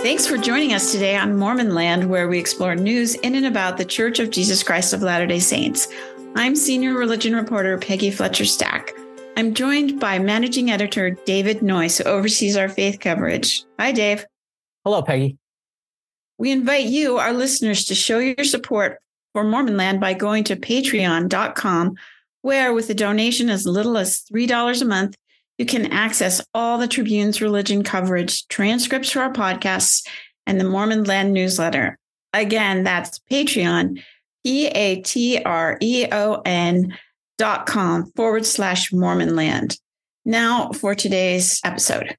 Thanks 0.00 0.28
for 0.28 0.38
joining 0.38 0.74
us 0.74 0.92
today 0.92 1.16
on 1.16 1.36
Mormon 1.36 1.74
Land, 1.74 2.08
where 2.08 2.28
we 2.28 2.38
explore 2.38 2.76
news 2.76 3.16
in 3.16 3.34
and 3.34 3.46
about 3.46 3.78
the 3.78 3.84
Church 3.84 4.20
of 4.20 4.30
Jesus 4.30 4.62
Christ 4.62 4.92
of 4.92 5.02
Latter 5.02 5.26
day 5.26 5.40
Saints. 5.40 5.88
I'm 6.36 6.54
senior 6.54 6.94
religion 6.94 7.34
reporter 7.34 7.76
Peggy 7.78 8.12
Fletcher 8.12 8.44
Stack. 8.44 8.92
I'm 9.36 9.54
joined 9.54 9.98
by 9.98 10.20
managing 10.20 10.70
editor 10.70 11.10
David 11.10 11.62
Noyce, 11.62 11.98
who 12.00 12.08
oversees 12.08 12.56
our 12.56 12.68
faith 12.68 13.00
coverage. 13.00 13.64
Hi, 13.80 13.90
Dave. 13.90 14.24
Hello, 14.84 15.02
Peggy. 15.02 15.36
We 16.38 16.52
invite 16.52 16.86
you, 16.86 17.18
our 17.18 17.32
listeners, 17.32 17.84
to 17.86 17.96
show 17.96 18.20
your 18.20 18.44
support 18.44 19.00
for 19.32 19.42
Mormon 19.42 19.76
Land 19.76 20.00
by 20.00 20.14
going 20.14 20.44
to 20.44 20.54
patreon.com, 20.54 21.96
where, 22.42 22.72
with 22.72 22.88
a 22.88 22.94
donation 22.94 23.50
as 23.50 23.66
little 23.66 23.98
as 23.98 24.22
$3 24.32 24.80
a 24.80 24.84
month, 24.84 25.16
you 25.58 25.66
can 25.66 25.92
access 25.92 26.40
all 26.54 26.78
the 26.78 26.88
Tribune's 26.88 27.42
religion 27.42 27.82
coverage, 27.82 28.46
transcripts 28.48 29.10
for 29.10 29.20
our 29.20 29.32
podcasts, 29.32 30.06
and 30.46 30.58
the 30.58 30.64
Mormon 30.64 31.04
Land 31.04 31.32
newsletter. 31.32 31.98
Again, 32.32 32.84
that's 32.84 33.20
Patreon, 33.30 34.02
P 34.44 34.68
A 34.68 35.02
T 35.02 35.42
R 35.42 35.76
E 35.80 36.06
O 36.10 36.40
N 36.44 36.96
dot 37.36 37.66
com 37.66 38.10
forward 38.16 38.46
slash 38.46 38.92
Mormon 38.92 39.36
Land. 39.36 39.78
Now 40.24 40.70
for 40.72 40.94
today's 40.94 41.60
episode. 41.64 42.16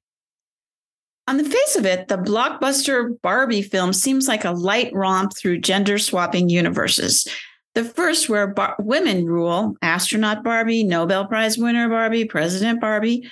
On 1.26 1.36
the 1.36 1.44
face 1.44 1.76
of 1.76 1.86
it, 1.86 2.08
the 2.08 2.16
blockbuster 2.16 3.20
Barbie 3.22 3.62
film 3.62 3.92
seems 3.92 4.26
like 4.26 4.44
a 4.44 4.50
light 4.50 4.92
romp 4.92 5.36
through 5.36 5.60
gender 5.60 5.96
swapping 5.96 6.48
universes. 6.48 7.28
The 7.74 7.84
first, 7.84 8.28
where 8.28 8.48
bar- 8.48 8.76
women 8.78 9.26
rule, 9.26 9.76
astronaut 9.80 10.42
Barbie, 10.42 10.82
Nobel 10.82 11.26
Prize 11.26 11.56
winner 11.56 11.88
Barbie, 11.88 12.24
President 12.24 12.80
Barbie, 12.80 13.30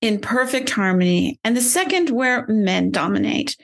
in 0.00 0.18
perfect 0.18 0.70
harmony. 0.70 1.38
And 1.44 1.56
the 1.56 1.60
second, 1.60 2.10
where 2.10 2.46
men 2.48 2.90
dominate. 2.90 3.56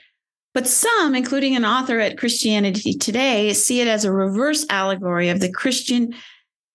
But 0.52 0.66
some, 0.66 1.14
including 1.14 1.56
an 1.56 1.64
author 1.64 1.98
at 2.00 2.18
Christianity 2.18 2.94
Today, 2.94 3.52
see 3.52 3.80
it 3.80 3.88
as 3.88 4.04
a 4.04 4.12
reverse 4.12 4.66
allegory 4.70 5.28
of 5.28 5.40
the 5.40 5.52
Christian 5.52 6.14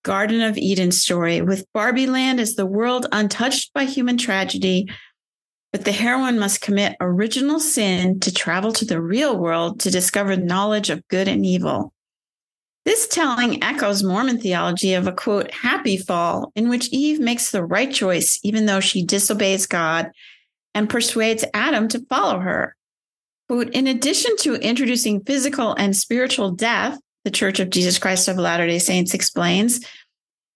Garden 0.03 0.41
of 0.41 0.57
Eden 0.57 0.91
story, 0.91 1.41
with 1.41 1.65
Barbie 1.73 2.07
Land 2.07 2.39
as 2.39 2.55
the 2.55 2.65
world 2.65 3.05
untouched 3.11 3.71
by 3.73 3.85
human 3.85 4.17
tragedy. 4.17 4.87
But 5.71 5.85
the 5.85 5.91
heroine 5.91 6.39
must 6.39 6.61
commit 6.61 6.97
original 6.99 7.59
sin 7.59 8.19
to 8.21 8.33
travel 8.33 8.73
to 8.73 8.85
the 8.85 9.01
real 9.01 9.37
world 9.37 9.79
to 9.81 9.91
discover 9.91 10.35
knowledge 10.35 10.89
of 10.89 11.07
good 11.07 11.27
and 11.27 11.45
evil. 11.45 11.93
This 12.83 13.07
telling 13.07 13.63
echoes 13.63 14.01
Mormon 14.01 14.39
theology 14.39 14.95
of 14.95 15.05
a 15.05 15.11
quote, 15.11 15.51
happy 15.51 15.97
fall, 15.97 16.51
in 16.55 16.67
which 16.67 16.89
Eve 16.89 17.19
makes 17.19 17.51
the 17.51 17.63
right 17.63 17.91
choice, 17.91 18.39
even 18.43 18.65
though 18.65 18.79
she 18.79 19.05
disobeys 19.05 19.67
God 19.67 20.11
and 20.73 20.89
persuades 20.89 21.45
Adam 21.53 21.87
to 21.89 22.03
follow 22.07 22.39
her. 22.39 22.75
Quote, 23.47 23.69
in 23.69 23.85
addition 23.85 24.35
to 24.37 24.55
introducing 24.55 25.23
physical 25.23 25.75
and 25.75 25.95
spiritual 25.95 26.51
death, 26.51 26.97
the 27.23 27.31
Church 27.31 27.59
of 27.59 27.69
Jesus 27.69 27.99
Christ 27.99 28.27
of 28.27 28.37
Latter 28.37 28.65
day 28.65 28.79
Saints 28.79 29.13
explains, 29.13 29.85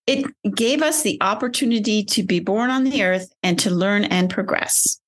it 0.08 0.26
gave 0.56 0.82
us 0.82 1.04
the 1.04 1.18
opportunity 1.22 2.04
to 2.06 2.24
be 2.24 2.40
born 2.40 2.70
on 2.70 2.86
the 2.86 3.04
earth 3.04 3.32
and 3.44 3.60
to 3.60 3.70
learn 3.70 4.04
and 4.06 4.30
progress. 4.30 5.00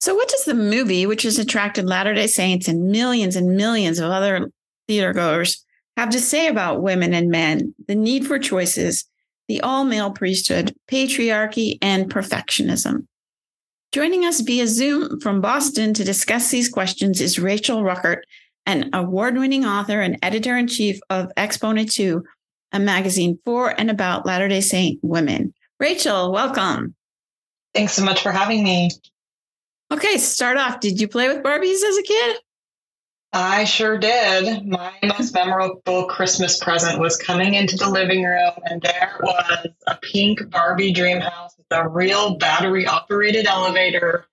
So, 0.00 0.14
what 0.14 0.28
does 0.28 0.44
the 0.44 0.54
movie, 0.54 1.06
which 1.06 1.22
has 1.22 1.38
attracted 1.38 1.86
Latter 1.86 2.14
day 2.14 2.26
Saints 2.26 2.66
and 2.66 2.88
millions 2.90 3.36
and 3.36 3.56
millions 3.56 3.98
of 3.98 4.10
other 4.10 4.50
theater 4.88 5.12
goers, 5.12 5.64
have 5.98 6.10
to 6.10 6.20
say 6.20 6.46
about 6.46 6.80
women 6.80 7.12
and 7.12 7.28
men, 7.28 7.74
the 7.88 7.94
need 7.96 8.24
for 8.24 8.38
choices, 8.38 9.04
the 9.48 9.60
all 9.62 9.82
male 9.82 10.12
priesthood, 10.12 10.72
patriarchy, 10.88 11.76
and 11.82 12.08
perfectionism. 12.08 13.08
Joining 13.90 14.24
us 14.24 14.40
via 14.40 14.68
Zoom 14.68 15.18
from 15.18 15.40
Boston 15.40 15.92
to 15.94 16.04
discuss 16.04 16.52
these 16.52 16.68
questions 16.68 17.20
is 17.20 17.40
Rachel 17.40 17.82
Rueckert, 17.82 18.20
an 18.64 18.90
award 18.92 19.36
winning 19.38 19.64
author 19.64 20.00
and 20.00 20.16
editor 20.22 20.56
in 20.56 20.68
chief 20.68 21.00
of 21.10 21.32
Exponent 21.36 21.90
2, 21.90 22.22
a 22.70 22.78
magazine 22.78 23.40
for 23.44 23.74
and 23.76 23.90
about 23.90 24.24
Latter 24.24 24.46
day 24.46 24.60
Saint 24.60 25.00
women. 25.02 25.52
Rachel, 25.80 26.30
welcome. 26.30 26.94
Thanks 27.74 27.94
so 27.94 28.04
much 28.04 28.22
for 28.22 28.30
having 28.30 28.62
me. 28.62 28.90
Okay, 29.90 30.18
start 30.18 30.58
off. 30.58 30.78
Did 30.78 31.00
you 31.00 31.08
play 31.08 31.26
with 31.26 31.42
Barbies 31.42 31.82
as 31.82 31.96
a 31.96 32.02
kid? 32.02 32.36
I 33.32 33.64
sure 33.64 33.98
did. 33.98 34.66
My 34.66 34.92
most 35.04 35.34
memorable 35.34 36.06
Christmas 36.06 36.58
present 36.58 36.98
was 36.98 37.16
coming 37.16 37.54
into 37.54 37.76
the 37.76 37.90
living 37.90 38.24
room, 38.24 38.52
and 38.64 38.80
there 38.80 39.16
was 39.20 39.68
a 39.86 39.96
pink 39.96 40.50
Barbie 40.50 40.92
dream 40.92 41.20
house 41.20 41.54
with 41.58 41.66
a 41.70 41.88
real 41.88 42.36
battery 42.36 42.86
operated 42.86 43.46
elevator. 43.46 44.26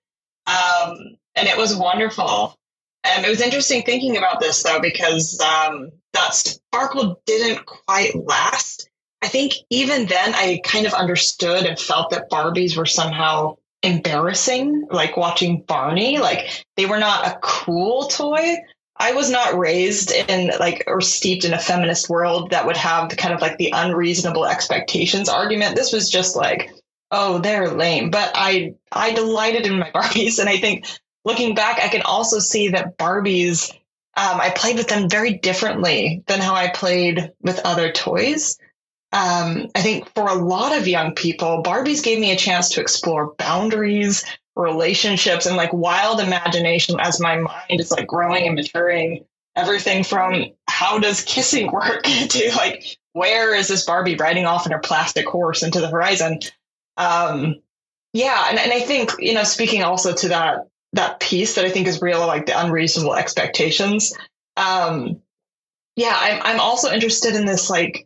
Um, 0.46 1.16
and 1.34 1.46
it 1.46 1.58
was 1.58 1.76
wonderful. 1.76 2.56
And 3.04 3.24
it 3.24 3.28
was 3.28 3.40
interesting 3.40 3.82
thinking 3.82 4.16
about 4.16 4.40
this, 4.40 4.62
though, 4.62 4.80
because 4.80 5.40
um, 5.40 5.90
that 6.14 6.34
sparkle 6.34 7.20
didn't 7.26 7.66
quite 7.66 8.16
last. 8.16 8.88
I 9.22 9.28
think 9.28 9.54
even 9.70 10.06
then, 10.06 10.34
I 10.34 10.60
kind 10.64 10.86
of 10.86 10.94
understood 10.94 11.64
and 11.66 11.78
felt 11.78 12.10
that 12.10 12.30
Barbies 12.30 12.76
were 12.76 12.86
somehow 12.86 13.56
embarrassing, 13.82 14.88
like 14.90 15.16
watching 15.16 15.62
Barney. 15.62 16.18
Like 16.18 16.64
they 16.76 16.86
were 16.86 16.98
not 16.98 17.26
a 17.26 17.38
cool 17.42 18.08
toy, 18.08 18.56
I 18.98 19.12
was 19.12 19.30
not 19.30 19.58
raised 19.58 20.10
in 20.10 20.50
like 20.58 20.84
or 20.86 21.00
steeped 21.00 21.44
in 21.44 21.52
a 21.52 21.58
feminist 21.58 22.08
world 22.08 22.50
that 22.50 22.66
would 22.66 22.76
have 22.76 23.08
the 23.08 23.16
kind 23.16 23.34
of 23.34 23.40
like 23.40 23.58
the 23.58 23.72
unreasonable 23.74 24.46
expectations 24.46 25.28
argument. 25.28 25.76
This 25.76 25.92
was 25.92 26.10
just 26.10 26.36
like, 26.36 26.70
oh, 27.10 27.38
they're 27.38 27.70
lame. 27.70 28.10
But 28.10 28.32
I 28.34 28.74
I 28.90 29.12
delighted 29.12 29.66
in 29.66 29.78
my 29.78 29.90
Barbies, 29.94 30.38
and 30.38 30.48
I 30.48 30.56
think 30.56 30.86
looking 31.24 31.54
back, 31.54 31.78
I 31.80 31.88
can 31.88 32.02
also 32.02 32.38
see 32.38 32.68
that 32.68 32.96
Barbies. 32.98 33.72
Um, 34.18 34.40
I 34.40 34.48
played 34.48 34.76
with 34.76 34.88
them 34.88 35.10
very 35.10 35.34
differently 35.34 36.22
than 36.26 36.40
how 36.40 36.54
I 36.54 36.68
played 36.68 37.32
with 37.42 37.60
other 37.66 37.92
toys. 37.92 38.56
Um, 39.12 39.68
I 39.74 39.82
think 39.82 40.12
for 40.14 40.26
a 40.26 40.34
lot 40.34 40.76
of 40.76 40.88
young 40.88 41.14
people, 41.14 41.62
Barbies 41.62 42.02
gave 42.02 42.18
me 42.18 42.32
a 42.32 42.36
chance 42.36 42.70
to 42.70 42.80
explore 42.80 43.34
boundaries, 43.34 44.24
relationships 44.56 45.46
and 45.46 45.56
like 45.56 45.72
wild 45.72 46.18
imagination 46.18 46.98
as 46.98 47.20
my 47.20 47.36
mind 47.36 47.80
is 47.80 47.90
like 47.90 48.06
growing 48.06 48.46
and 48.46 48.56
maturing. 48.56 49.24
Everything 49.54 50.04
from 50.04 50.46
how 50.68 50.98
does 50.98 51.24
kissing 51.24 51.70
work 51.70 52.02
to 52.04 52.52
like 52.56 52.98
where 53.12 53.54
is 53.54 53.68
this 53.68 53.86
Barbie 53.86 54.16
riding 54.16 54.44
off 54.44 54.66
in 54.66 54.72
her 54.72 54.78
plastic 54.78 55.26
horse 55.26 55.62
into 55.62 55.80
the 55.80 55.88
horizon? 55.88 56.40
Um, 56.98 57.62
yeah, 58.12 58.46
and, 58.50 58.58
and 58.58 58.72
I 58.72 58.80
think 58.80 59.12
you 59.18 59.34
know, 59.34 59.44
speaking 59.44 59.82
also 59.82 60.14
to 60.14 60.28
that 60.28 60.68
that 60.92 61.20
piece 61.20 61.54
that 61.54 61.64
I 61.64 61.70
think 61.70 61.86
is 61.86 62.02
real, 62.02 62.26
like 62.26 62.46
the 62.46 62.58
unreasonable 62.58 63.14
expectations. 63.14 64.14
Um, 64.56 65.22
yeah, 65.96 66.14
I'm 66.14 66.42
I'm 66.42 66.60
also 66.60 66.90
interested 66.90 67.34
in 67.34 67.46
this 67.46 67.70
like 67.70 68.05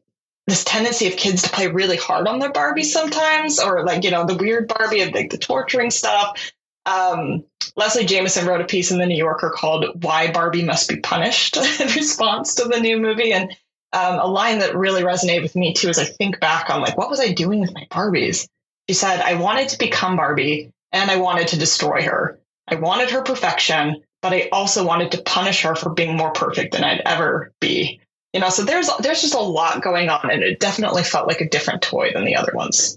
this 0.51 0.65
tendency 0.65 1.07
of 1.07 1.17
kids 1.17 1.43
to 1.43 1.51
play 1.51 1.69
really 1.69 1.97
hard 1.97 2.27
on 2.27 2.39
their 2.39 2.53
Barbie 2.53 2.83
sometimes, 2.83 3.59
or 3.59 3.85
like, 3.85 4.05
you 4.05 4.11
know, 4.11 4.27
the 4.27 4.37
weird 4.37 4.69
Barbie 4.69 5.01
of 5.01 5.13
like 5.13 5.31
the 5.31 5.39
torturing 5.39 5.91
stuff. 5.91 6.53
Um, 6.87 7.45
Leslie 7.77 8.05
Jamison 8.05 8.47
wrote 8.47 8.61
a 8.61 8.67
piece 8.67 8.91
in 8.91 8.99
the 8.99 9.07
New 9.07 9.17
Yorker 9.17 9.51
called 9.55 10.03
Why 10.03 10.31
Barbie 10.31 10.65
Must 10.65 10.89
Be 10.89 10.97
Punished 10.97 11.57
in 11.81 11.87
response 11.89 12.57
to 12.57 12.65
the 12.65 12.81
new 12.81 12.99
movie. 12.99 13.33
And 13.33 13.51
um, 13.93 14.19
a 14.19 14.27
line 14.27 14.59
that 14.59 14.77
really 14.77 15.03
resonated 15.03 15.43
with 15.43 15.57
me 15.57 15.73
too 15.73 15.89
as 15.89 15.99
I 15.99 16.05
think 16.05 16.41
back 16.41 16.71
on 16.71 16.81
like, 16.81 16.97
what 16.97 17.11
was 17.11 17.21
I 17.21 17.33
doing 17.33 17.61
with 17.61 17.75
my 17.75 17.87
Barbies? 17.91 18.49
She 18.89 18.95
said, 18.95 19.21
I 19.21 19.35
wanted 19.35 19.69
to 19.71 19.79
become 19.79 20.17
Barbie 20.17 20.73
and 20.93 21.11
I 21.11 21.17
wanted 21.17 21.49
to 21.49 21.59
destroy 21.59 22.03
her. 22.03 22.41
I 22.67 22.77
wanted 22.77 23.11
her 23.11 23.23
perfection, 23.23 24.03
but 24.23 24.33
I 24.33 24.49
also 24.53 24.85
wanted 24.85 25.13
to 25.13 25.23
punish 25.23 25.63
her 25.63 25.75
for 25.75 25.91
being 25.91 26.17
more 26.17 26.33
perfect 26.33 26.73
than 26.73 26.85
I'd 26.85 27.03
ever 27.05 27.53
be 27.61 28.01
you 28.33 28.41
know 28.41 28.49
so 28.49 28.65
there's 28.65 28.91
there's 29.01 29.23
just 29.23 29.35
a 29.35 29.41
lot 29.41 29.83
going 29.83 30.09
on 30.09 30.31
and 30.31 30.43
it 30.43 30.61
definitely 30.61 31.03
felt 31.03 31.27
like 31.29 31.41
a 31.41 31.49
different 31.49 31.83
toy 31.83 32.11
than 32.13 32.25
the 32.25 32.37
other 32.37 32.53
ones. 32.55 32.97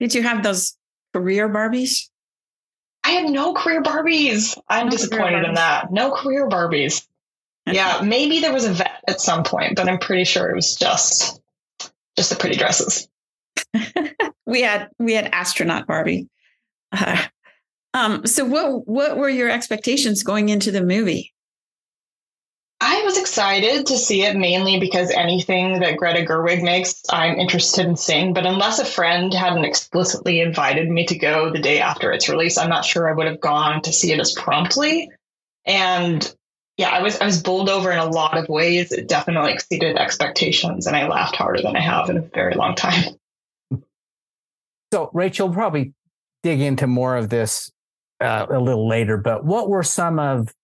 Did 0.00 0.14
you 0.14 0.22
have 0.22 0.42
those 0.42 0.76
career 1.12 1.48
barbies? 1.48 2.08
I 3.04 3.10
had 3.10 3.30
no 3.30 3.54
career 3.54 3.82
barbies. 3.82 4.58
I'm 4.68 4.86
no 4.86 4.90
disappointed 4.90 5.44
barbies. 5.44 5.48
in 5.48 5.54
that. 5.54 5.92
No 5.92 6.12
career 6.12 6.48
barbies. 6.48 7.06
Yeah 7.66 8.00
maybe 8.02 8.40
there 8.40 8.52
was 8.52 8.64
a 8.64 8.72
vet 8.72 9.02
at 9.06 9.20
some 9.20 9.44
point 9.44 9.76
but 9.76 9.88
i'm 9.88 9.98
pretty 9.98 10.24
sure 10.24 10.48
it 10.48 10.56
was 10.56 10.74
just 10.74 11.40
just 12.16 12.30
the 12.30 12.36
pretty 12.36 12.56
dresses. 12.56 13.08
We 14.48 14.62
had 14.62 14.88
we 14.98 15.12
had 15.12 15.26
astronaut 15.26 15.86
barbie. 15.86 16.28
Uh, 16.90 17.22
um 17.94 18.26
so 18.26 18.46
what 18.46 18.88
what 18.88 19.16
were 19.18 19.28
your 19.28 19.50
expectations 19.50 20.22
going 20.22 20.48
into 20.48 20.70
the 20.70 20.82
movie 20.82 21.34
I 22.90 23.02
was 23.02 23.18
excited 23.18 23.84
to 23.88 23.98
see 23.98 24.22
it 24.22 24.34
mainly 24.34 24.80
because 24.80 25.10
anything 25.10 25.80
that 25.80 25.98
Greta 25.98 26.24
Gerwig 26.24 26.62
makes, 26.62 27.02
I'm 27.10 27.38
interested 27.38 27.84
in 27.84 27.96
seeing. 27.96 28.32
But 28.32 28.46
unless 28.46 28.78
a 28.78 28.84
friend 28.86 29.32
hadn't 29.34 29.66
explicitly 29.66 30.40
invited 30.40 30.88
me 30.88 31.04
to 31.04 31.18
go 31.18 31.50
the 31.50 31.58
day 31.58 31.80
after 31.80 32.10
its 32.12 32.30
release, 32.30 32.56
I'm 32.56 32.70
not 32.70 32.86
sure 32.86 33.06
I 33.06 33.12
would 33.12 33.26
have 33.26 33.42
gone 33.42 33.82
to 33.82 33.92
see 33.92 34.10
it 34.10 34.18
as 34.18 34.32
promptly. 34.32 35.10
And 35.66 36.34
yeah, 36.78 36.88
I 36.88 37.02
was 37.02 37.20
I 37.20 37.26
was 37.26 37.42
bowled 37.42 37.68
over 37.68 37.92
in 37.92 37.98
a 37.98 38.08
lot 38.08 38.38
of 38.38 38.48
ways. 38.48 38.90
It 38.90 39.06
definitely 39.06 39.52
exceeded 39.52 39.98
expectations, 39.98 40.86
and 40.86 40.96
I 40.96 41.08
laughed 41.08 41.36
harder 41.36 41.60
than 41.60 41.76
I 41.76 41.80
have 41.80 42.08
in 42.08 42.16
a 42.16 42.22
very 42.22 42.54
long 42.54 42.74
time. 42.74 43.04
So, 44.90 45.10
Rachel, 45.12 45.50
probably 45.50 45.92
dig 46.42 46.62
into 46.62 46.86
more 46.86 47.14
of 47.14 47.28
this 47.28 47.70
uh, 48.22 48.46
a 48.48 48.58
little 48.58 48.88
later. 48.88 49.18
But 49.18 49.44
what 49.44 49.68
were 49.68 49.82
some 49.82 50.18
of 50.18 50.54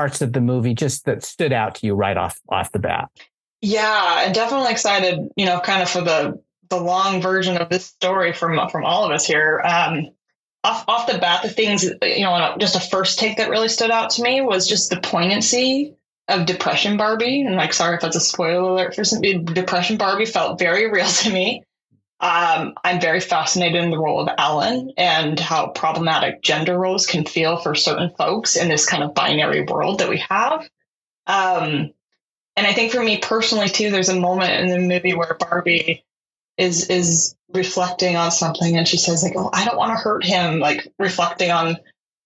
parts 0.00 0.22
of 0.22 0.32
the 0.32 0.40
movie 0.40 0.72
just 0.72 1.04
that 1.04 1.22
stood 1.22 1.52
out 1.52 1.74
to 1.74 1.86
you 1.86 1.92
right 1.92 2.16
off 2.16 2.40
off 2.48 2.72
the 2.72 2.78
bat? 2.78 3.10
Yeah, 3.60 4.24
and 4.24 4.34
definitely 4.34 4.70
excited, 4.70 5.28
you 5.36 5.44
know, 5.44 5.60
kind 5.60 5.82
of 5.82 5.90
for 5.90 6.00
the 6.00 6.42
the 6.70 6.80
long 6.80 7.20
version 7.20 7.58
of 7.58 7.68
this 7.68 7.84
story 7.84 8.32
from 8.32 8.66
from 8.70 8.86
all 8.86 9.04
of 9.04 9.10
us 9.10 9.26
here. 9.26 9.60
Um, 9.62 10.08
off 10.64 10.86
off 10.88 11.06
the 11.06 11.18
bat, 11.18 11.42
the 11.42 11.50
things 11.50 11.84
you 11.84 12.24
know, 12.24 12.56
just 12.58 12.76
a 12.76 12.80
first 12.80 13.18
take 13.18 13.36
that 13.36 13.50
really 13.50 13.68
stood 13.68 13.90
out 13.90 14.08
to 14.10 14.22
me 14.22 14.40
was 14.40 14.66
just 14.66 14.88
the 14.88 15.00
poignancy 15.00 15.94
of 16.28 16.46
Depression 16.46 16.96
Barbie. 16.96 17.42
And 17.42 17.56
like, 17.56 17.74
sorry 17.74 17.96
if 17.96 18.00
that's 18.00 18.16
a 18.16 18.20
spoiler 18.20 18.70
alert 18.70 18.94
for 18.94 19.04
some 19.04 19.20
Depression 19.20 19.98
Barbie 19.98 20.24
felt 20.24 20.58
very 20.58 20.90
real 20.90 21.06
to 21.24 21.30
me. 21.30 21.62
Um, 22.20 22.74
I'm 22.84 23.00
very 23.00 23.20
fascinated 23.20 23.82
in 23.82 23.90
the 23.90 23.98
role 23.98 24.20
of 24.20 24.28
Allan 24.36 24.92
and 24.98 25.40
how 25.40 25.68
problematic 25.68 26.42
gender 26.42 26.78
roles 26.78 27.06
can 27.06 27.24
feel 27.24 27.56
for 27.56 27.74
certain 27.74 28.10
folks 28.10 28.56
in 28.56 28.68
this 28.68 28.84
kind 28.84 29.02
of 29.02 29.14
binary 29.14 29.62
world 29.62 30.00
that 30.00 30.10
we 30.10 30.18
have. 30.28 30.68
Um, 31.26 31.92
and 32.56 32.66
I 32.66 32.74
think 32.74 32.92
for 32.92 33.02
me 33.02 33.18
personally 33.18 33.68
too, 33.68 33.90
there's 33.90 34.10
a 34.10 34.20
moment 34.20 34.52
in 34.52 34.68
the 34.68 34.86
movie 34.86 35.14
where 35.14 35.36
Barbie 35.38 36.04
is 36.58 36.90
is 36.90 37.34
reflecting 37.54 38.16
on 38.16 38.30
something 38.30 38.76
and 38.76 38.86
she 38.86 38.98
says 38.98 39.22
like, 39.22 39.32
"Oh, 39.36 39.48
I 39.52 39.64
don't 39.64 39.78
want 39.78 39.92
to 39.92 40.02
hurt 40.02 40.24
him," 40.24 40.58
like 40.60 40.92
reflecting 40.98 41.50
on 41.50 41.78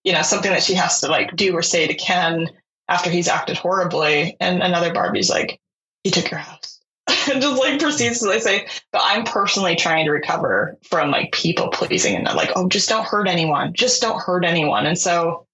you 0.03 0.13
know 0.13 0.23
something 0.23 0.51
that 0.51 0.65
she 0.65 0.75
has 0.75 1.01
to 1.01 1.09
like 1.09 1.37
do 1.37 1.55
or 1.55 1.63
say 1.63 1.87
to 1.87 1.95
Ken 1.95 2.49
after 2.89 3.11
he's 3.11 3.29
acted 3.29 3.57
horribly. 3.59 4.37
And 4.41 4.61
another 4.63 4.93
Barbie's 4.93 5.31
like, 5.31 5.61
"He 6.03 6.11
took 6.11 6.31
your 6.31 6.41
house." 6.41 6.74
And 7.07 7.17
just 7.43 7.59
like 7.59 7.81
proceeds 7.81 8.21
to 8.21 8.29
like 8.29 8.43
say, 8.43 8.67
but 8.93 9.03
I'm 9.05 9.25
personally 9.25 9.77
trying 9.77 10.07
to 10.07 10.11
recover 10.11 10.79
from 10.85 11.11
like 11.11 11.33
people 11.33 11.69
pleasing 11.69 12.17
and 12.17 12.25
like, 12.25 12.51
oh, 12.57 12.69
just 12.69 12.89
don't 12.89 13.07
hurt 13.07 13.29
anyone. 13.29 13.73
Just 13.73 14.01
don't 14.01 14.21
hurt 14.21 14.45
anyone. 14.45 14.87
And 14.87 14.99
so 14.99 15.47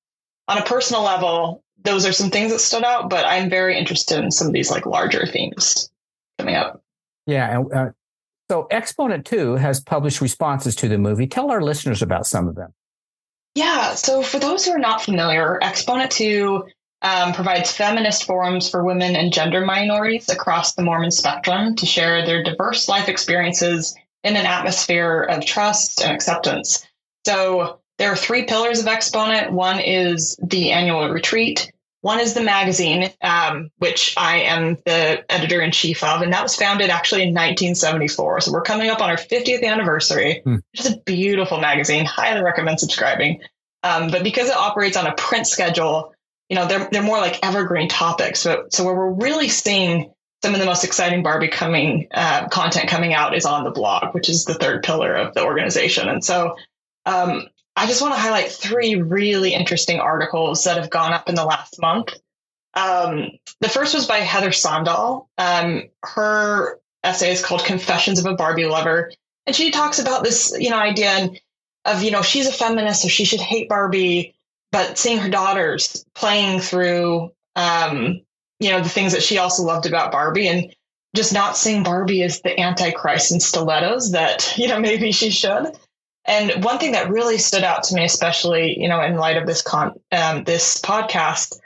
on 0.48 0.58
a 0.58 0.64
personal 0.64 1.02
level, 1.02 1.62
those 1.82 2.06
are 2.06 2.12
some 2.12 2.30
things 2.30 2.52
that 2.52 2.58
stood 2.58 2.84
out, 2.84 3.10
but 3.10 3.24
I'm 3.24 3.48
very 3.48 3.78
interested 3.78 4.22
in 4.22 4.30
some 4.30 4.46
of 4.46 4.52
these 4.52 4.70
like 4.70 4.86
larger 4.86 5.26
themes 5.26 5.90
coming 6.38 6.54
up. 6.54 6.82
Yeah. 7.26 7.60
Uh, 7.60 7.90
so 8.50 8.66
Exponent 8.70 9.24
2 9.26 9.54
has 9.56 9.80
published 9.80 10.20
responses 10.20 10.74
to 10.76 10.88
the 10.88 10.98
movie. 10.98 11.26
Tell 11.26 11.50
our 11.50 11.62
listeners 11.62 12.02
about 12.02 12.26
some 12.26 12.48
of 12.48 12.56
them. 12.56 12.74
Yeah. 13.54 13.94
So 13.94 14.22
for 14.22 14.38
those 14.38 14.64
who 14.64 14.72
are 14.72 14.78
not 14.78 15.02
familiar, 15.02 15.58
Exponent 15.62 16.10
2 16.10 16.64
um, 17.02 17.32
provides 17.32 17.72
feminist 17.72 18.24
forums 18.24 18.68
for 18.68 18.84
women 18.84 19.16
and 19.16 19.32
gender 19.32 19.64
minorities 19.64 20.28
across 20.28 20.74
the 20.74 20.82
Mormon 20.82 21.10
spectrum 21.10 21.74
to 21.76 21.86
share 21.86 22.24
their 22.24 22.42
diverse 22.42 22.88
life 22.88 23.08
experiences 23.08 23.96
in 24.22 24.36
an 24.36 24.46
atmosphere 24.46 25.22
of 25.22 25.44
trust 25.44 26.02
and 26.02 26.12
acceptance. 26.12 26.86
So 27.24 27.80
there 27.98 28.12
are 28.12 28.16
three 28.16 28.44
pillars 28.44 28.80
of 28.80 28.86
Exponent. 28.86 29.52
One 29.52 29.80
is 29.80 30.38
the 30.42 30.72
annual 30.72 31.08
retreat. 31.08 31.72
One 32.02 32.18
is 32.18 32.32
the 32.32 32.40
magazine, 32.40 33.10
um, 33.20 33.70
which 33.76 34.14
I 34.16 34.38
am 34.40 34.76
the 34.86 35.22
editor 35.30 35.60
in 35.60 35.70
chief 35.70 36.02
of, 36.02 36.22
and 36.22 36.32
that 36.32 36.42
was 36.42 36.56
founded 36.56 36.88
actually 36.88 37.22
in 37.22 37.28
1974. 37.28 38.40
So 38.40 38.52
we're 38.52 38.62
coming 38.62 38.88
up 38.88 39.02
on 39.02 39.10
our 39.10 39.16
50th 39.16 39.62
anniversary. 39.62 40.40
Hmm. 40.44 40.56
It's 40.72 40.88
a 40.88 40.96
beautiful 40.98 41.60
magazine. 41.60 42.06
Highly 42.06 42.42
recommend 42.42 42.80
subscribing. 42.80 43.40
Um, 43.82 44.10
but 44.10 44.24
because 44.24 44.48
it 44.48 44.56
operates 44.56 44.96
on 44.96 45.06
a 45.06 45.14
print 45.14 45.46
schedule, 45.46 46.14
you 46.50 46.56
know, 46.56 46.66
they're 46.66 46.88
they're 46.90 47.02
more 47.02 47.18
like 47.18 47.38
evergreen 47.42 47.88
topics. 47.88 48.40
So 48.40 48.66
so 48.70 48.84
where 48.84 48.94
we're 48.94 49.12
really 49.12 49.48
seeing 49.48 50.12
some 50.42 50.52
of 50.54 50.60
the 50.60 50.66
most 50.66 50.84
exciting 50.84 51.22
Barbie 51.22 51.48
coming 51.48 52.08
uh, 52.12 52.48
content 52.48 52.88
coming 52.88 53.14
out 53.14 53.36
is 53.36 53.44
on 53.44 53.64
the 53.64 53.70
blog, 53.70 54.14
which 54.14 54.28
is 54.28 54.44
the 54.44 54.54
third 54.54 54.82
pillar 54.82 55.14
of 55.14 55.34
the 55.34 55.44
organization. 55.44 56.08
And 56.08 56.24
so 56.24 56.56
um, 57.06 57.46
I 57.76 57.86
just 57.86 58.02
want 58.02 58.14
to 58.14 58.20
highlight 58.20 58.50
three 58.50 58.96
really 58.96 59.54
interesting 59.54 60.00
articles 60.00 60.64
that 60.64 60.76
have 60.76 60.90
gone 60.90 61.12
up 61.12 61.28
in 61.28 61.34
the 61.34 61.44
last 61.44 61.80
month. 61.80 62.14
Um, 62.74 63.30
the 63.60 63.68
first 63.68 63.94
was 63.94 64.06
by 64.06 64.18
Heather 64.18 64.50
Sondahl. 64.50 65.26
Um, 65.38 65.84
her 66.02 66.80
essay 67.04 67.32
is 67.32 67.44
called 67.44 67.64
Confessions 67.64 68.18
of 68.18 68.26
a 68.26 68.34
Barbie 68.34 68.66
Lover. 68.66 69.12
And 69.46 69.54
she 69.54 69.70
talks 69.70 69.98
about 69.98 70.24
this, 70.24 70.54
you 70.58 70.70
know, 70.70 70.78
idea 70.78 71.30
of, 71.84 72.02
you 72.02 72.10
know, 72.10 72.22
she's 72.22 72.46
a 72.46 72.52
feminist, 72.52 73.02
so 73.02 73.08
she 73.08 73.24
should 73.24 73.40
hate 73.40 73.68
Barbie, 73.68 74.34
but 74.72 74.98
seeing 74.98 75.18
her 75.18 75.28
daughters 75.28 76.04
playing 76.14 76.60
through, 76.60 77.30
um, 77.56 78.20
you 78.58 78.70
know, 78.70 78.80
the 78.80 78.88
things 78.88 79.12
that 79.12 79.22
she 79.22 79.38
also 79.38 79.62
loved 79.62 79.86
about 79.86 80.12
Barbie 80.12 80.48
and 80.48 80.74
just 81.14 81.32
not 81.32 81.56
seeing 81.56 81.82
Barbie 81.82 82.22
as 82.22 82.40
the 82.42 82.58
antichrist 82.58 83.32
in 83.32 83.40
stilettos 83.40 84.12
that, 84.12 84.54
you 84.58 84.68
know, 84.68 84.80
maybe 84.80 85.12
she 85.12 85.30
should. 85.30 85.76
And 86.26 86.62
one 86.64 86.78
thing 86.78 86.92
that 86.92 87.10
really 87.10 87.38
stood 87.38 87.64
out 87.64 87.82
to 87.84 87.94
me, 87.94 88.04
especially 88.04 88.78
you 88.80 88.88
know 88.88 89.02
in 89.02 89.16
light 89.16 89.36
of 89.36 89.46
this 89.46 89.62
con 89.62 89.98
um, 90.12 90.44
this 90.44 90.80
podcast, 90.80 91.58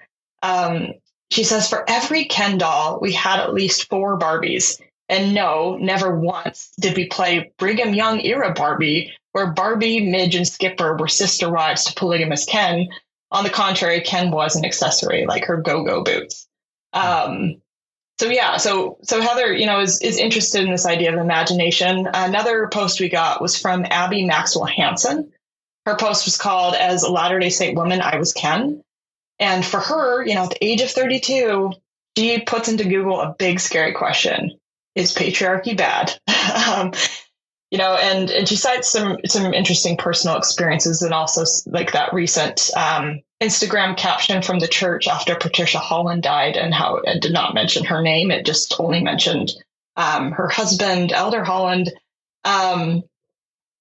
um, 0.43 0.95
she 1.31 1.45
says 1.45 1.69
for 1.69 1.85
every 1.89 2.25
Ken 2.25 2.56
doll 2.56 2.99
we 3.01 3.12
had 3.12 3.41
at 3.41 3.53
least 3.53 3.89
four 3.91 4.19
Barbies, 4.19 4.81
and 5.09 5.35
no, 5.35 5.77
never 5.77 6.17
once 6.19 6.73
did 6.81 6.97
we 6.97 7.09
play 7.09 7.53
Brigham 7.59 7.95
Young 7.95 8.21
era 8.21 8.53
Barbie, 8.55 9.12
where 9.34 9.48
Barbie, 9.48 10.08
Midge, 10.08 10.36
and 10.36 10.46
Skipper 10.46 10.96
were 10.96 11.08
sister 11.08 11.50
wives 11.50 11.84
to 11.84 11.94
polygamous 11.94 12.44
Ken. 12.44 12.88
On 13.32 13.42
the 13.42 13.50
contrary, 13.50 14.00
Ken 14.00 14.31
was 14.31 14.54
an 14.54 14.64
accessory, 14.64 15.26
like 15.26 15.44
her 15.46 15.56
go-go 15.56 16.04
boots. 16.04 16.46
Um, 16.92 17.60
so 18.20 18.28
yeah, 18.28 18.58
so 18.58 18.96
so 19.02 19.20
Heather, 19.20 19.52
you 19.52 19.66
know, 19.66 19.81
is 19.81 20.00
is 20.00 20.19
interested 20.19 20.62
in 20.62 20.70
this 20.70 20.86
idea 20.86 21.12
of 21.12 21.19
imagination. 21.19 22.08
Another 22.14 22.69
post 22.69 23.00
we 23.00 23.08
got 23.08 23.42
was 23.42 23.58
from 23.58 23.84
Abby 23.90 24.25
Maxwell 24.25 24.66
Hanson. 24.66 25.32
Her 25.84 25.96
post 25.96 26.26
was 26.26 26.36
called 26.36 26.76
"As 26.76 27.02
a 27.02 27.10
Latter 27.10 27.40
Day 27.40 27.50
Saint 27.50 27.76
woman, 27.76 28.00
I 28.00 28.19
was 28.19 28.32
Ken," 28.32 28.84
and 29.40 29.64
for 29.64 29.81
her, 29.81 30.25
you 30.25 30.36
know, 30.36 30.44
at 30.44 30.50
the 30.50 30.64
age 30.64 30.81
of 30.81 30.92
thirty 30.92 31.19
two, 31.19 31.72
she 32.16 32.38
puts 32.38 32.69
into 32.69 32.84
Google 32.84 33.20
a 33.20 33.34
big 33.36 33.58
scary 33.58 33.94
question: 33.94 34.60
Is 34.94 35.12
patriarchy 35.12 35.76
bad? 35.76 36.16
um, 36.69 36.92
you 37.75 37.79
know, 37.79 37.97
and 37.97 38.31
and 38.31 38.49
she 38.49 38.55
cites 38.55 38.88
some 38.88 39.19
some 39.26 39.53
interesting 39.53 39.97
personal 39.97 40.37
experiences 40.37 41.03
and 41.03 41.12
also 41.12 41.43
like 41.67 41.91
that 41.91 42.15
recent 42.15 42.71
um, 42.76 43.21
Instagram 43.43 43.97
caption 43.97 44.43
from 44.43 44.61
the 44.61 44.69
church 44.69 45.09
after 45.09 45.35
Patricia 45.35 45.79
Holland 45.79 46.23
died 46.23 46.56
and 46.56 46.73
how 46.73 47.00
it 47.03 47.21
did 47.21 47.32
not 47.32 47.53
mention 47.53 47.85
her 47.87 48.00
name. 48.00 48.31
It 48.31 48.47
just 48.47 48.76
only 48.79 49.03
mentioned 49.03 49.55
um, 49.97 50.31
her 50.31 50.47
husband, 50.47 51.11
Elder 51.11 51.43
Holland. 51.43 51.91
Um, 52.44 53.03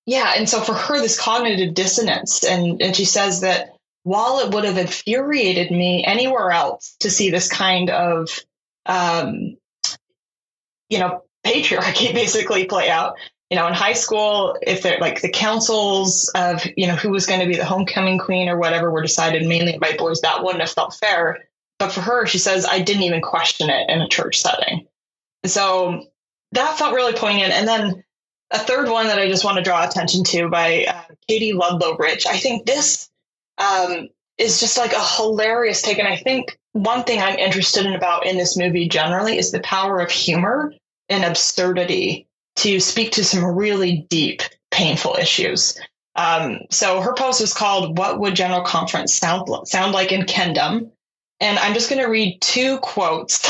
yeah. 0.07 0.33
And 0.37 0.49
so 0.49 0.61
for 0.61 0.73
her, 0.73 0.99
this 0.99 1.19
cognitive 1.19 1.75
dissonance, 1.75 2.43
and, 2.43 2.81
and 2.81 2.95
she 2.95 3.05
says 3.05 3.41
that 3.41 3.75
while 4.01 4.39
it 4.39 4.55
would 4.55 4.63
have 4.63 4.79
infuriated 4.79 5.69
me 5.69 6.03
anywhere 6.03 6.49
else 6.49 6.95
to 7.01 7.11
see 7.11 7.29
this 7.29 7.47
kind 7.47 7.91
of, 7.91 8.39
um, 8.87 9.55
you 10.89 10.97
know, 10.97 11.21
patriarchy 11.45 12.11
basically 12.13 12.65
play 12.65 12.89
out, 12.89 13.17
you 13.53 13.59
know, 13.59 13.67
in 13.67 13.73
high 13.75 13.93
school, 13.93 14.57
if 14.63 14.81
they're 14.81 14.97
like 14.97 15.21
the 15.21 15.29
councils 15.29 16.27
of, 16.33 16.65
you 16.75 16.87
know, 16.87 16.95
who 16.95 17.11
was 17.11 17.27
going 17.27 17.39
to 17.39 17.45
be 17.45 17.55
the 17.55 17.63
homecoming 17.63 18.17
queen 18.17 18.49
or 18.49 18.57
whatever 18.57 18.89
were 18.89 19.03
decided 19.03 19.47
mainly 19.47 19.77
by 19.77 19.95
boys, 19.95 20.21
that 20.21 20.43
wouldn't 20.43 20.61
have 20.61 20.71
felt 20.71 20.95
fair. 20.95 21.47
But 21.77 21.91
for 21.91 22.01
her, 22.01 22.25
she 22.25 22.39
says, 22.39 22.65
I 22.65 22.79
didn't 22.79 23.03
even 23.03 23.21
question 23.21 23.69
it 23.69 23.87
in 23.91 24.01
a 24.01 24.09
church 24.09 24.41
setting. 24.41 24.87
So 25.45 26.03
that 26.53 26.79
felt 26.79 26.95
really 26.95 27.13
poignant. 27.13 27.53
And 27.53 27.67
then 27.67 28.03
a 28.49 28.57
third 28.57 28.89
one 28.89 29.05
that 29.05 29.19
I 29.19 29.29
just 29.29 29.45
want 29.45 29.57
to 29.57 29.63
draw 29.63 29.87
attention 29.87 30.23
to 30.23 30.49
by 30.49 30.85
uh, 30.85 31.13
Katie 31.27 31.53
Ludlow 31.53 31.95
Rich. 31.97 32.25
I 32.25 32.37
think 32.37 32.65
this 32.65 33.07
um, 33.59 34.09
is 34.39 34.61
just 34.61 34.79
like 34.79 34.93
a 34.93 35.15
hilarious 35.15 35.83
take. 35.83 35.99
And 35.99 36.07
I 36.07 36.17
think 36.17 36.57
one 36.71 37.03
thing 37.03 37.21
I'm 37.21 37.37
interested 37.37 37.85
in 37.85 37.93
about 37.93 38.25
in 38.25 38.35
this 38.35 38.57
movie 38.57 38.89
generally 38.89 39.37
is 39.37 39.51
the 39.51 39.59
power 39.59 39.99
of 39.99 40.09
humor 40.09 40.73
and 41.07 41.23
absurdity 41.23 42.27
to 42.57 42.79
speak 42.79 43.13
to 43.13 43.23
some 43.23 43.43
really 43.43 44.05
deep, 44.09 44.41
painful 44.71 45.15
issues. 45.15 45.79
Um, 46.15 46.59
so 46.69 47.01
her 47.01 47.13
post 47.13 47.41
was 47.41 47.53
called 47.53 47.97
"What 47.97 48.19
Would 48.19 48.35
General 48.35 48.61
Conference 48.61 49.15
Sound 49.15 49.47
Sound 49.67 49.93
Like 49.93 50.11
in 50.11 50.23
Kendom?" 50.23 50.91
And 51.39 51.59
I'm 51.59 51.73
just 51.73 51.89
going 51.89 52.01
to 52.01 52.09
read 52.09 52.39
two 52.41 52.77
quotes. 52.79 53.45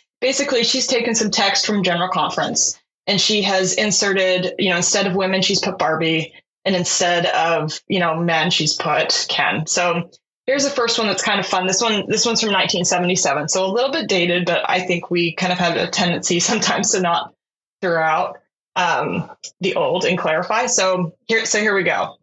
Basically, 0.20 0.64
she's 0.64 0.86
taken 0.86 1.14
some 1.14 1.30
text 1.30 1.64
from 1.64 1.84
General 1.84 2.08
Conference 2.08 2.78
and 3.08 3.20
she 3.20 3.42
has 3.42 3.72
inserted, 3.72 4.52
you 4.58 4.68
know, 4.68 4.76
instead 4.76 5.06
of 5.06 5.16
women, 5.16 5.40
she's 5.40 5.60
put 5.60 5.78
Barbie, 5.78 6.34
and 6.64 6.76
instead 6.76 7.26
of 7.26 7.80
you 7.88 7.98
know 7.98 8.14
men, 8.14 8.50
she's 8.50 8.74
put 8.74 9.26
Ken. 9.28 9.66
So 9.66 10.10
here's 10.46 10.64
the 10.64 10.70
first 10.70 10.98
one 10.98 11.08
that's 11.08 11.22
kind 11.22 11.40
of 11.40 11.46
fun. 11.46 11.66
This 11.66 11.80
one, 11.80 12.04
this 12.06 12.26
one's 12.26 12.40
from 12.40 12.52
1977, 12.52 13.48
so 13.48 13.64
a 13.64 13.72
little 13.72 13.90
bit 13.90 14.08
dated, 14.08 14.44
but 14.44 14.62
I 14.68 14.80
think 14.80 15.10
we 15.10 15.32
kind 15.34 15.52
of 15.52 15.58
have 15.58 15.76
a 15.76 15.90
tendency 15.90 16.38
sometimes 16.40 16.92
to 16.92 17.00
not 17.00 17.32
throughout 17.80 18.38
um, 18.78 19.28
the 19.60 19.74
old 19.74 20.04
and 20.04 20.16
clarify. 20.16 20.66
So 20.66 21.14
here, 21.26 21.44
so 21.44 21.58
here 21.58 21.74
we 21.74 21.82
go. 21.82 22.14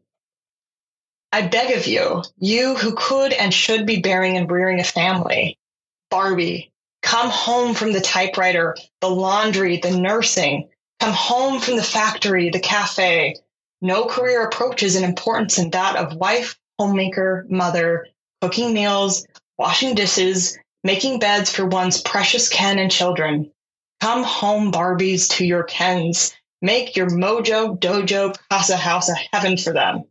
I 1.31 1.47
beg 1.47 1.75
of 1.77 1.85
you, 1.85 2.23
you 2.39 2.75
who 2.75 2.95
could 2.95 3.33
and 3.33 3.53
should 3.53 3.85
be 3.85 3.99
bearing 3.99 4.37
and 4.37 4.49
rearing 4.49 4.79
a 4.79 4.85
family, 4.85 5.59
Barbie, 6.09 6.71
come 7.01 7.29
home 7.29 7.75
from 7.75 7.91
the 7.91 7.99
typewriter, 7.99 8.77
the 9.01 9.09
laundry, 9.09 9.77
the 9.77 9.91
nursing, 9.91 10.69
come 11.01 11.11
home 11.11 11.59
from 11.59 11.75
the 11.75 11.83
factory, 11.83 12.49
the 12.49 12.59
cafe. 12.59 13.35
No 13.81 14.05
career 14.05 14.45
approaches 14.45 14.95
in 14.95 15.03
importance 15.03 15.59
in 15.59 15.71
that 15.71 15.97
of 15.97 16.15
wife, 16.15 16.57
homemaker, 16.79 17.45
mother, 17.49 18.07
cooking 18.41 18.73
meals, 18.73 19.27
washing 19.57 19.93
dishes, 19.93 20.57
making 20.85 21.19
beds 21.19 21.53
for 21.53 21.65
one's 21.65 22.01
precious 22.01 22.47
Ken 22.47 22.79
and 22.79 22.89
children. 22.89 23.51
Come 23.99 24.23
home, 24.23 24.71
Barbies, 24.71 25.29
to 25.31 25.45
your 25.45 25.63
Kens. 25.63 26.33
Make 26.61 26.95
your 26.95 27.07
mojo, 27.09 27.79
dojo, 27.79 28.35
casa 28.49 28.77
house 28.77 29.09
a 29.09 29.15
heaven 29.31 29.57
for 29.57 29.73
them. 29.73 30.03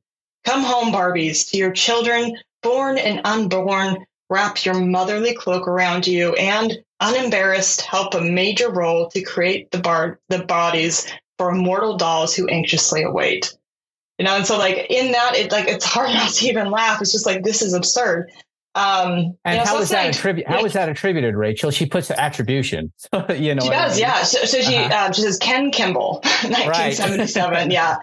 Come 0.44 0.62
home, 0.62 0.92
Barbies, 0.92 1.50
to 1.50 1.56
your 1.56 1.72
children, 1.72 2.36
born 2.62 2.98
and 2.98 3.20
unborn. 3.24 4.04
Wrap 4.30 4.64
your 4.64 4.74
motherly 4.74 5.34
cloak 5.34 5.68
around 5.68 6.06
you 6.06 6.34
and, 6.34 6.72
unembarrassed, 7.00 7.82
help 7.82 8.14
a 8.14 8.20
major 8.20 8.70
role 8.70 9.08
to 9.10 9.22
create 9.22 9.70
the 9.70 9.78
bar- 9.78 10.20
the 10.28 10.44
bodies 10.44 11.06
for 11.38 11.50
immortal 11.50 11.96
dolls 11.96 12.34
who 12.34 12.48
anxiously 12.48 13.02
await. 13.02 13.52
You 14.18 14.24
know, 14.24 14.36
and 14.36 14.46
so 14.46 14.58
like 14.58 14.86
in 14.90 15.12
that, 15.12 15.34
it 15.34 15.50
like 15.52 15.68
it's 15.68 15.84
hard 15.84 16.10
not 16.14 16.32
to 16.34 16.46
even 16.46 16.70
laugh. 16.70 17.00
It's 17.00 17.12
just 17.12 17.26
like 17.26 17.42
this 17.42 17.62
is 17.62 17.74
absurd. 17.74 18.30
Um, 18.76 19.36
and 19.44 19.58
you 19.58 19.64
know, 19.64 19.64
how 19.64 19.78
is 19.78 19.90
that 19.90 20.08
attributed? 20.14 20.52
How 20.52 20.64
is 20.64 20.72
that 20.72 20.88
attributed, 20.88 21.36
Rachel? 21.36 21.70
She 21.70 21.86
puts 21.86 22.08
the 22.08 22.20
attribution. 22.20 22.92
you 23.36 23.54
know, 23.54 23.62
She 23.62 23.68
what 23.68 23.76
I 23.78 23.84
does, 23.86 23.92
mean? 23.94 24.00
yeah. 24.00 24.22
So, 24.24 24.44
so 24.44 24.60
she 24.62 24.76
Uh-huh. 24.76 25.06
um, 25.06 25.12
she 25.12 25.22
says 25.22 25.38
Ken 25.38 25.70
Kimball, 25.70 26.14
1977. 26.42 27.70
yeah, 27.70 27.96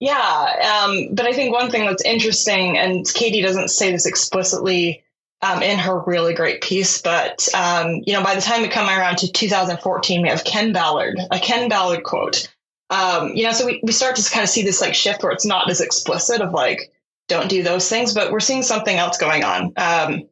yeah. 0.00 0.84
Um, 0.84 1.08
but 1.14 1.26
I 1.26 1.32
think 1.32 1.52
one 1.52 1.70
thing 1.70 1.86
that's 1.86 2.02
interesting, 2.04 2.78
and 2.78 3.04
Katie 3.12 3.42
doesn't 3.42 3.68
say 3.68 3.90
this 3.90 4.06
explicitly 4.06 5.02
um, 5.42 5.62
in 5.62 5.78
her 5.78 6.00
really 6.06 6.32
great 6.32 6.62
piece, 6.62 7.02
but 7.02 7.48
um, 7.54 8.02
you 8.06 8.12
know, 8.12 8.22
by 8.22 8.34
the 8.34 8.40
time 8.40 8.62
we 8.62 8.68
come 8.68 8.88
around 8.88 9.18
to 9.18 9.30
2014, 9.32 10.22
we 10.22 10.28
have 10.28 10.44
Ken 10.44 10.72
Ballard, 10.72 11.18
a 11.30 11.38
Ken 11.38 11.68
Ballard 11.68 12.04
quote. 12.04 12.48
Um, 12.90 13.34
you 13.34 13.44
know, 13.44 13.52
so 13.52 13.66
we, 13.66 13.80
we 13.82 13.92
start 13.92 14.14
to 14.16 14.30
kind 14.30 14.44
of 14.44 14.48
see 14.48 14.62
this 14.62 14.80
like 14.80 14.94
shift 14.94 15.22
where 15.22 15.32
it's 15.32 15.44
not 15.44 15.68
as 15.70 15.80
explicit 15.80 16.40
of 16.40 16.52
like, 16.52 16.92
don't 17.28 17.48
do 17.48 17.62
those 17.62 17.88
things, 17.88 18.14
but 18.14 18.30
we're 18.30 18.40
seeing 18.40 18.62
something 18.62 18.96
else 18.96 19.16
going 19.16 19.44
on. 19.44 19.72
Um, 19.76 20.28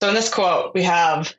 so 0.00 0.08
in 0.08 0.14
this 0.14 0.32
quote, 0.32 0.74
we 0.74 0.82
have, 0.82 1.34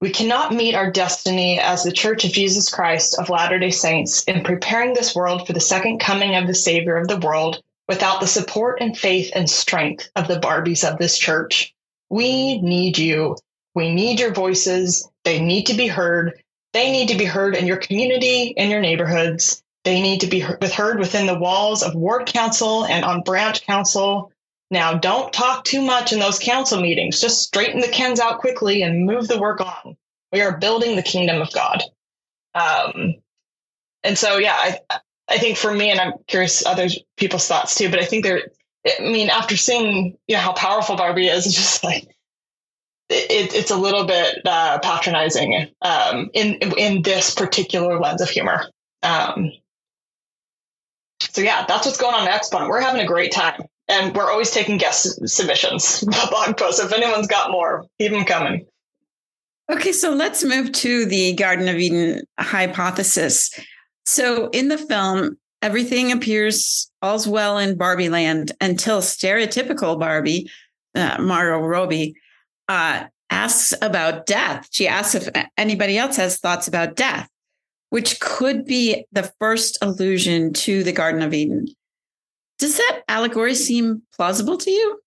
we 0.00 0.10
cannot 0.10 0.54
meet 0.54 0.74
our 0.74 0.90
destiny 0.90 1.58
as 1.60 1.84
the 1.84 1.92
Church 1.92 2.24
of 2.24 2.32
Jesus 2.32 2.70
Christ 2.70 3.18
of 3.18 3.30
Latter 3.30 3.58
day 3.58 3.70
Saints 3.70 4.24
in 4.24 4.42
preparing 4.42 4.94
this 4.94 5.14
world 5.14 5.46
for 5.46 5.52
the 5.52 5.60
second 5.60 5.98
coming 5.98 6.34
of 6.34 6.46
the 6.46 6.54
Savior 6.54 6.96
of 6.96 7.08
the 7.08 7.18
world 7.18 7.62
without 7.88 8.20
the 8.20 8.26
support 8.26 8.78
and 8.80 8.96
faith 8.96 9.30
and 9.34 9.48
strength 9.48 10.10
of 10.16 10.28
the 10.28 10.40
Barbies 10.40 10.88
of 10.88 10.98
this 10.98 11.18
church. 11.18 11.74
We 12.10 12.60
need 12.60 12.98
you. 12.98 13.36
We 13.74 13.94
need 13.94 14.20
your 14.20 14.32
voices. 14.32 15.08
They 15.24 15.40
need 15.40 15.66
to 15.66 15.74
be 15.74 15.86
heard. 15.86 16.42
They 16.72 16.90
need 16.90 17.08
to 17.08 17.18
be 17.18 17.24
heard 17.24 17.56
in 17.56 17.66
your 17.66 17.76
community, 17.76 18.54
in 18.56 18.70
your 18.70 18.80
neighborhoods. 18.80 19.62
They 19.88 20.02
need 20.02 20.20
to 20.20 20.26
be 20.26 20.40
heard 20.40 20.98
within 20.98 21.24
the 21.24 21.38
walls 21.38 21.82
of 21.82 21.94
ward 21.94 22.26
council 22.26 22.84
and 22.84 23.06
on 23.06 23.22
branch 23.22 23.62
council. 23.62 24.30
Now, 24.70 24.92
don't 24.92 25.32
talk 25.32 25.64
too 25.64 25.80
much 25.80 26.12
in 26.12 26.18
those 26.18 26.38
council 26.38 26.78
meetings. 26.78 27.22
Just 27.22 27.40
straighten 27.40 27.80
the 27.80 27.88
Kens 27.88 28.20
out 28.20 28.40
quickly 28.40 28.82
and 28.82 29.06
move 29.06 29.28
the 29.28 29.40
work 29.40 29.62
on. 29.62 29.96
We 30.30 30.42
are 30.42 30.58
building 30.58 30.94
the 30.94 31.02
kingdom 31.02 31.40
of 31.40 31.50
God. 31.54 31.82
Um, 32.54 33.14
and 34.04 34.18
so, 34.18 34.36
yeah, 34.36 34.56
I, 34.58 34.78
I 35.26 35.38
think 35.38 35.56
for 35.56 35.72
me, 35.72 35.90
and 35.90 35.98
I'm 35.98 36.12
curious 36.26 36.66
other 36.66 36.88
people's 37.16 37.48
thoughts 37.48 37.74
too, 37.74 37.88
but 37.88 37.98
I 37.98 38.04
think 38.04 38.24
there, 38.24 38.42
I 38.86 39.00
mean, 39.04 39.30
after 39.30 39.56
seeing, 39.56 40.18
you 40.28 40.36
know, 40.36 40.42
how 40.42 40.52
powerful 40.52 40.96
Barbie 40.96 41.28
is, 41.28 41.46
it's 41.46 41.54
just 41.54 41.82
like, 41.82 42.04
it, 43.08 43.54
it's 43.54 43.70
a 43.70 43.76
little 43.78 44.04
bit 44.04 44.42
uh, 44.44 44.80
patronizing 44.80 45.70
um, 45.80 46.28
in 46.34 46.56
in 46.76 47.00
this 47.00 47.34
particular 47.34 47.98
lens 47.98 48.20
of 48.20 48.28
humor. 48.28 48.66
Um, 49.02 49.50
so 51.30 51.40
yeah, 51.40 51.64
that's 51.66 51.86
what's 51.86 51.98
going 51.98 52.14
on 52.14 52.22
in 52.22 52.28
Exponent. 52.28 52.70
We're 52.70 52.80
having 52.80 53.00
a 53.00 53.06
great 53.06 53.32
time, 53.32 53.62
and 53.88 54.14
we're 54.14 54.30
always 54.30 54.50
taking 54.50 54.76
guest 54.76 55.28
submissions, 55.28 56.04
blog 56.30 56.56
posts. 56.56 56.80
If 56.80 56.92
anyone's 56.92 57.26
got 57.26 57.50
more, 57.50 57.84
keep 57.98 58.12
them 58.12 58.24
coming. 58.24 58.66
Okay, 59.70 59.92
so 59.92 60.12
let's 60.12 60.42
move 60.42 60.72
to 60.72 61.04
the 61.04 61.34
Garden 61.34 61.68
of 61.68 61.76
Eden 61.76 62.22
hypothesis. 62.38 63.50
So 64.06 64.48
in 64.48 64.68
the 64.68 64.78
film, 64.78 65.36
everything 65.60 66.10
appears 66.10 66.90
all's 67.02 67.28
well 67.28 67.58
in 67.58 67.76
Barbie 67.76 68.08
land 68.08 68.52
until 68.60 69.02
stereotypical 69.02 69.98
Barbie, 70.00 70.50
uh, 70.94 71.20
Margot 71.20 71.66
Robbie, 71.66 72.14
uh, 72.68 73.04
asks 73.28 73.74
about 73.82 74.24
death. 74.24 74.68
She 74.70 74.88
asks 74.88 75.14
if 75.14 75.28
anybody 75.58 75.98
else 75.98 76.16
has 76.16 76.38
thoughts 76.38 76.68
about 76.68 76.96
death, 76.96 77.28
which 77.90 78.20
could 78.20 78.64
be 78.64 79.04
the 79.12 79.32
first 79.38 79.78
allusion 79.82 80.52
to 80.52 80.82
the 80.84 80.92
Garden 80.92 81.22
of 81.22 81.32
Eden. 81.34 81.68
Does 82.58 82.76
that 82.76 83.02
allegory 83.08 83.54
seem 83.54 84.02
plausible 84.14 84.58
to 84.58 84.70
you? 84.70 85.00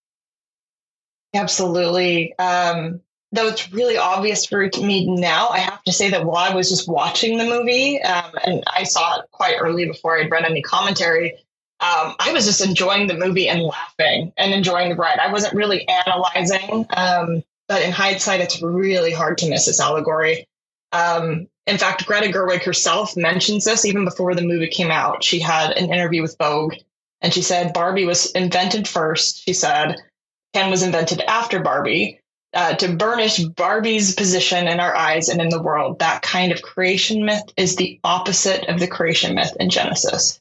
Absolutely. 1.34 2.38
Um, 2.38 3.02
though 3.32 3.48
it's 3.48 3.72
really 3.72 3.98
obvious 3.98 4.46
for 4.46 4.70
me 4.80 5.06
now, 5.16 5.50
I 5.50 5.60
have 5.60 5.84
to 5.84 5.92
say 5.92 6.10
that 6.10 6.26
while 6.26 6.52
I 6.52 6.56
was 6.56 6.70
just 6.70 6.90
watching 6.90 7.38
the 7.38 7.46
movie, 7.46 8.02
um, 8.02 8.32
and 8.46 8.64
I 8.68 8.84
saw 8.84 9.20
it 9.20 9.26
quite 9.32 9.56
early 9.60 9.86
before 9.86 10.18
I'd 10.18 10.32
read 10.32 10.46
any 10.46 10.62
commentary, 10.62 11.34
um, 11.80 12.16
I 12.20 12.32
was 12.34 12.46
just 12.46 12.64
enjoying 12.64 13.08
the 13.08 13.18
movie 13.18 13.50
and 13.50 13.62
laughing 13.62 14.34
and 14.38 14.54
enjoying 14.54 14.90
the 14.90 14.96
ride. 14.96 15.20
I 15.20 15.32
wasn't 15.32 15.56
really 15.56 15.88
analyzing, 15.88 16.86
um, 16.92 17.44
but 17.68 17.82
in 17.82 17.92
hindsight, 17.92 18.42
it's 18.42 18.62
really 18.62 19.12
hard 19.12 19.38
to 19.40 19.50
miss 19.50 19.66
this 19.66 19.80
allegory. 19.80 20.46
Um, 20.92 21.48
in 21.68 21.78
fact, 21.78 22.06
Greta 22.06 22.32
Gerwig 22.32 22.64
herself 22.64 23.16
mentions 23.16 23.66
this 23.66 23.86
even 23.86 24.06
before 24.06 24.36
the 24.36 24.42
movie 24.42 24.68
came 24.68 24.92
out. 24.92 25.24
She 25.24 25.40
had 25.40 25.72
an 25.72 25.92
interview 25.92 26.22
with 26.22 26.38
Vogue, 26.38 26.76
and 27.22 27.34
she 27.34 27.42
said 27.42 27.74
Barbie 27.74 28.06
was 28.06 28.32
invented 28.32 28.88
first. 28.88 29.44
She 29.46 29.54
said 29.54 29.98
Ken 30.54 30.72
was 30.72 30.84
invented 30.84 31.22
after 31.22 31.60
Barbie 31.60 32.20
uh, 32.54 32.76
to 32.76 32.96
burnish 32.96 33.40
Barbie's 33.40 34.16
position 34.16 34.68
in 34.68 34.80
our 34.80 34.96
eyes 34.96 35.30
and 35.30 35.40
in 35.40 35.50
the 35.50 35.62
world. 35.62 36.00
That 36.00 36.22
kind 36.22 36.52
of 36.52 36.62
creation 36.62 37.26
myth 37.26 37.44
is 37.56 37.76
the 37.76 38.00
opposite 38.04 38.68
of 38.68 38.80
the 38.80 38.88
creation 38.88 39.36
myth 39.36 39.56
in 39.60 39.70
Genesis. 39.70 40.40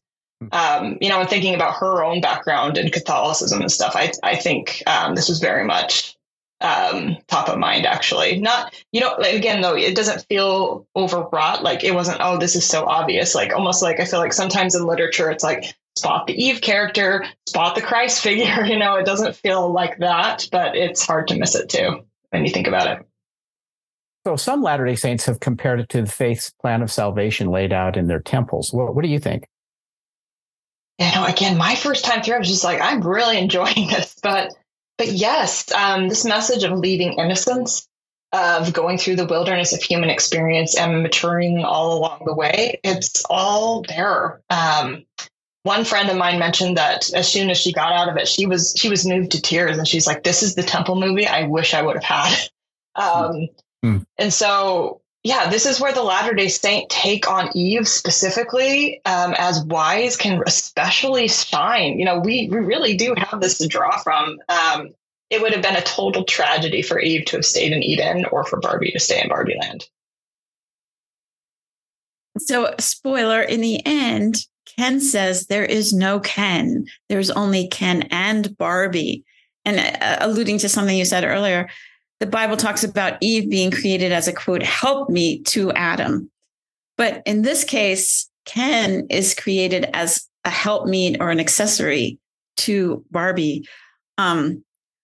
Um, 0.53 0.97
you 1.03 1.11
know, 1.11 1.21
and 1.21 1.29
thinking 1.29 1.55
about 1.55 1.77
her 1.77 2.03
own 2.03 2.23
background 2.23 2.79
in 2.79 2.91
Catholicism 2.91 3.61
and 3.61 3.71
stuff, 3.71 3.93
I, 3.95 4.11
I 4.23 4.37
think 4.37 4.83
um, 4.87 5.15
this 5.15 5.29
was 5.29 5.39
very 5.39 5.65
much 5.65 6.17
um, 6.61 7.17
top 7.29 7.49
of 7.49 7.59
mind, 7.59 7.87
actually. 7.87 8.41
Not, 8.41 8.75
you 8.93 9.01
know, 9.01 9.15
like, 9.19 9.35
again, 9.35 9.61
though, 9.61 9.77
it 9.77 9.97
doesn't 9.97 10.27
feel 10.29 10.87
overwrought. 10.95 11.63
Like 11.63 11.85
it 11.85 11.95
wasn't, 11.95 12.19
oh, 12.21 12.39
this 12.39 12.57
is 12.57 12.67
so 12.67 12.85
obvious. 12.87 13.35
Like 13.35 13.55
almost 13.55 13.83
like 13.83 14.01
I 14.01 14.05
feel 14.05 14.21
like 14.21 14.33
sometimes 14.33 14.75
in 14.75 14.87
literature, 14.87 15.31
it's 15.31 15.45
like, 15.45 15.75
spot 15.97 16.27
the 16.27 16.35
Eve 16.35 16.61
character, 16.61 17.25
spot 17.47 17.75
the 17.75 17.83
Christ 17.83 18.23
figure. 18.23 18.65
You 18.65 18.79
know, 18.79 18.97
it 18.97 19.07
doesn't 19.07 19.37
feel 19.37 19.73
like 19.73 19.99
that, 19.99 20.49
but 20.51 20.77
it's 20.77 21.05
hard 21.05 21.29
to 21.29 21.37
miss 21.37 21.55
it 21.55 21.69
too 21.69 22.05
when 22.31 22.45
you 22.45 22.51
think 22.51 22.67
about 22.67 22.87
it. 22.87 23.07
So 24.27 24.37
some 24.37 24.63
Latter 24.63 24.85
day 24.85 24.97
Saints 24.97 25.25
have 25.27 25.41
compared 25.41 25.81
it 25.81 25.89
to 25.91 26.03
the 26.03 26.11
faith's 26.11 26.51
plan 26.51 26.83
of 26.83 26.93
salvation 26.93 27.49
laid 27.49 27.73
out 27.73 27.97
in 27.97 28.07
their 28.07 28.21
temples. 28.21 28.73
What, 28.73 28.95
what 28.95 29.03
do 29.03 29.11
you 29.11 29.19
think? 29.19 29.49
You 30.99 31.11
know, 31.15 31.25
again, 31.25 31.57
my 31.57 31.75
first 31.75 32.05
time 32.05 32.23
through, 32.23 32.35
I 32.35 32.39
was 32.39 32.49
just 32.49 32.65
like, 32.65 32.83
I'm 32.83 33.01
really 33.01 33.39
enjoying 33.43 33.89
this. 33.89 34.17
But, 34.23 34.53
but 35.01 35.13
yes, 35.13 35.73
um, 35.73 36.11
this 36.11 36.27
message 36.27 36.63
of 36.63 36.79
leaving 36.79 37.15
innocence, 37.15 37.89
of 38.35 38.75
going 38.75 38.99
through 38.99 39.17
the 39.17 39.25
wilderness 39.25 39.73
of 39.73 39.83
human 39.83 40.11
experience 40.11 40.77
and 40.77 41.03
maturing 41.03 41.65
all 41.65 41.97
along 41.97 42.25
the 42.27 42.35
way, 42.35 42.79
it's 42.85 43.25
all 43.31 43.83
there. 43.89 44.43
Um, 44.51 45.07
one 45.63 45.87
friend 45.87 46.11
of 46.11 46.19
mine 46.19 46.39
mentioned 46.39 46.77
that 46.77 47.11
as 47.15 47.27
soon 47.33 47.49
as 47.49 47.57
she 47.57 47.73
got 47.73 47.95
out 47.95 48.11
of 48.11 48.19
it, 48.19 48.29
she 48.29 48.45
was 48.45 48.75
she 48.77 48.91
was 48.91 49.07
moved 49.07 49.31
to 49.31 49.41
tears, 49.41 49.79
and 49.79 49.89
she's 49.89 50.07
like, 50.07 50.23
"This 50.23 50.43
is 50.43 50.55
the 50.55 50.63
temple 50.63 50.97
movie 50.97 51.27
I 51.27 51.45
wish 51.45 51.73
I 51.73 51.81
would 51.81 51.97
have 51.97 52.05
had." 52.05 52.39
Um, 52.97 53.49
Mm. 53.85 54.05
And 54.19 54.33
so, 54.33 55.01
yeah, 55.23 55.51
this 55.51 55.67
is 55.67 55.81
where 55.81 55.93
the 55.93 56.03
Latter 56.03 56.35
Day 56.35 56.49
Saint 56.49 56.89
take 56.89 57.31
on 57.31 57.55
Eve 57.55 57.87
specifically 57.87 59.05
um, 59.05 59.35
as 59.37 59.63
wise 59.65 60.17
can 60.17 60.43
especially 60.47 61.29
shine. 61.29 61.99
You 61.99 62.07
know, 62.07 62.21
we 62.21 62.49
we 62.51 62.59
really 62.59 62.97
do 62.97 63.15
have 63.17 63.41
this 63.41 63.59
to 63.59 63.69
draw 63.69 63.99
from. 63.99 64.39
Um, 64.49 64.91
it 65.29 65.43
would 65.43 65.53
have 65.53 65.63
been 65.63 65.77
a 65.77 65.83
total 65.83 66.25
tragedy 66.25 66.83
for 66.83 66.99
Eve 66.99 67.27
to 67.27 67.37
have 67.37 67.45
stayed 67.45 67.73
in 67.73 67.83
Eden, 67.83 68.25
or 68.33 68.45
for 68.45 68.59
Barbie 68.59 68.93
to 68.93 68.99
stay 68.99 69.23
in 69.23 69.29
Barbie 69.29 69.57
Land. 69.61 69.85
So, 72.39 72.75
spoiler 72.79 73.43
in 73.43 73.61
the 73.61 73.85
end, 73.85 74.47
Ken 74.77 75.01
says 75.01 75.47
there 75.47 75.65
is 75.65 75.93
no 75.93 76.21
Ken. 76.21 76.87
There's 77.11 77.31
only 77.31 77.69
Ken 77.69 78.09
and 78.11 78.57
Barbie. 78.57 79.25
And 79.67 79.79
uh, 79.79 80.17
alluding 80.21 80.59
to 80.59 80.71
something 80.71 80.97
you 80.97 81.05
said 81.05 81.23
earlier, 81.23 81.69
the 82.21 82.27
Bible 82.27 82.57
talks 82.57 82.85
about 82.85 83.19
Eve 83.21 83.51
being 83.51 83.71
created 83.71 84.13
as 84.13 84.29
a 84.29 84.33
quote, 84.33 84.63
helpmeet 84.63 85.47
to 85.47 85.73
Adam. 85.73 86.31
But 86.97 87.23
in 87.25 87.43
this 87.43 87.65
case, 87.65 88.31
Ken 88.45 89.07
is 89.09 89.35
created 89.35 89.89
as 89.95 90.29
a 90.45 90.51
helpmeet 90.51 91.17
or 91.21 91.31
an 91.31 91.41
accessory 91.41 92.19
to 92.59 93.05
Barbie. 93.11 93.67
Um, 94.19 94.63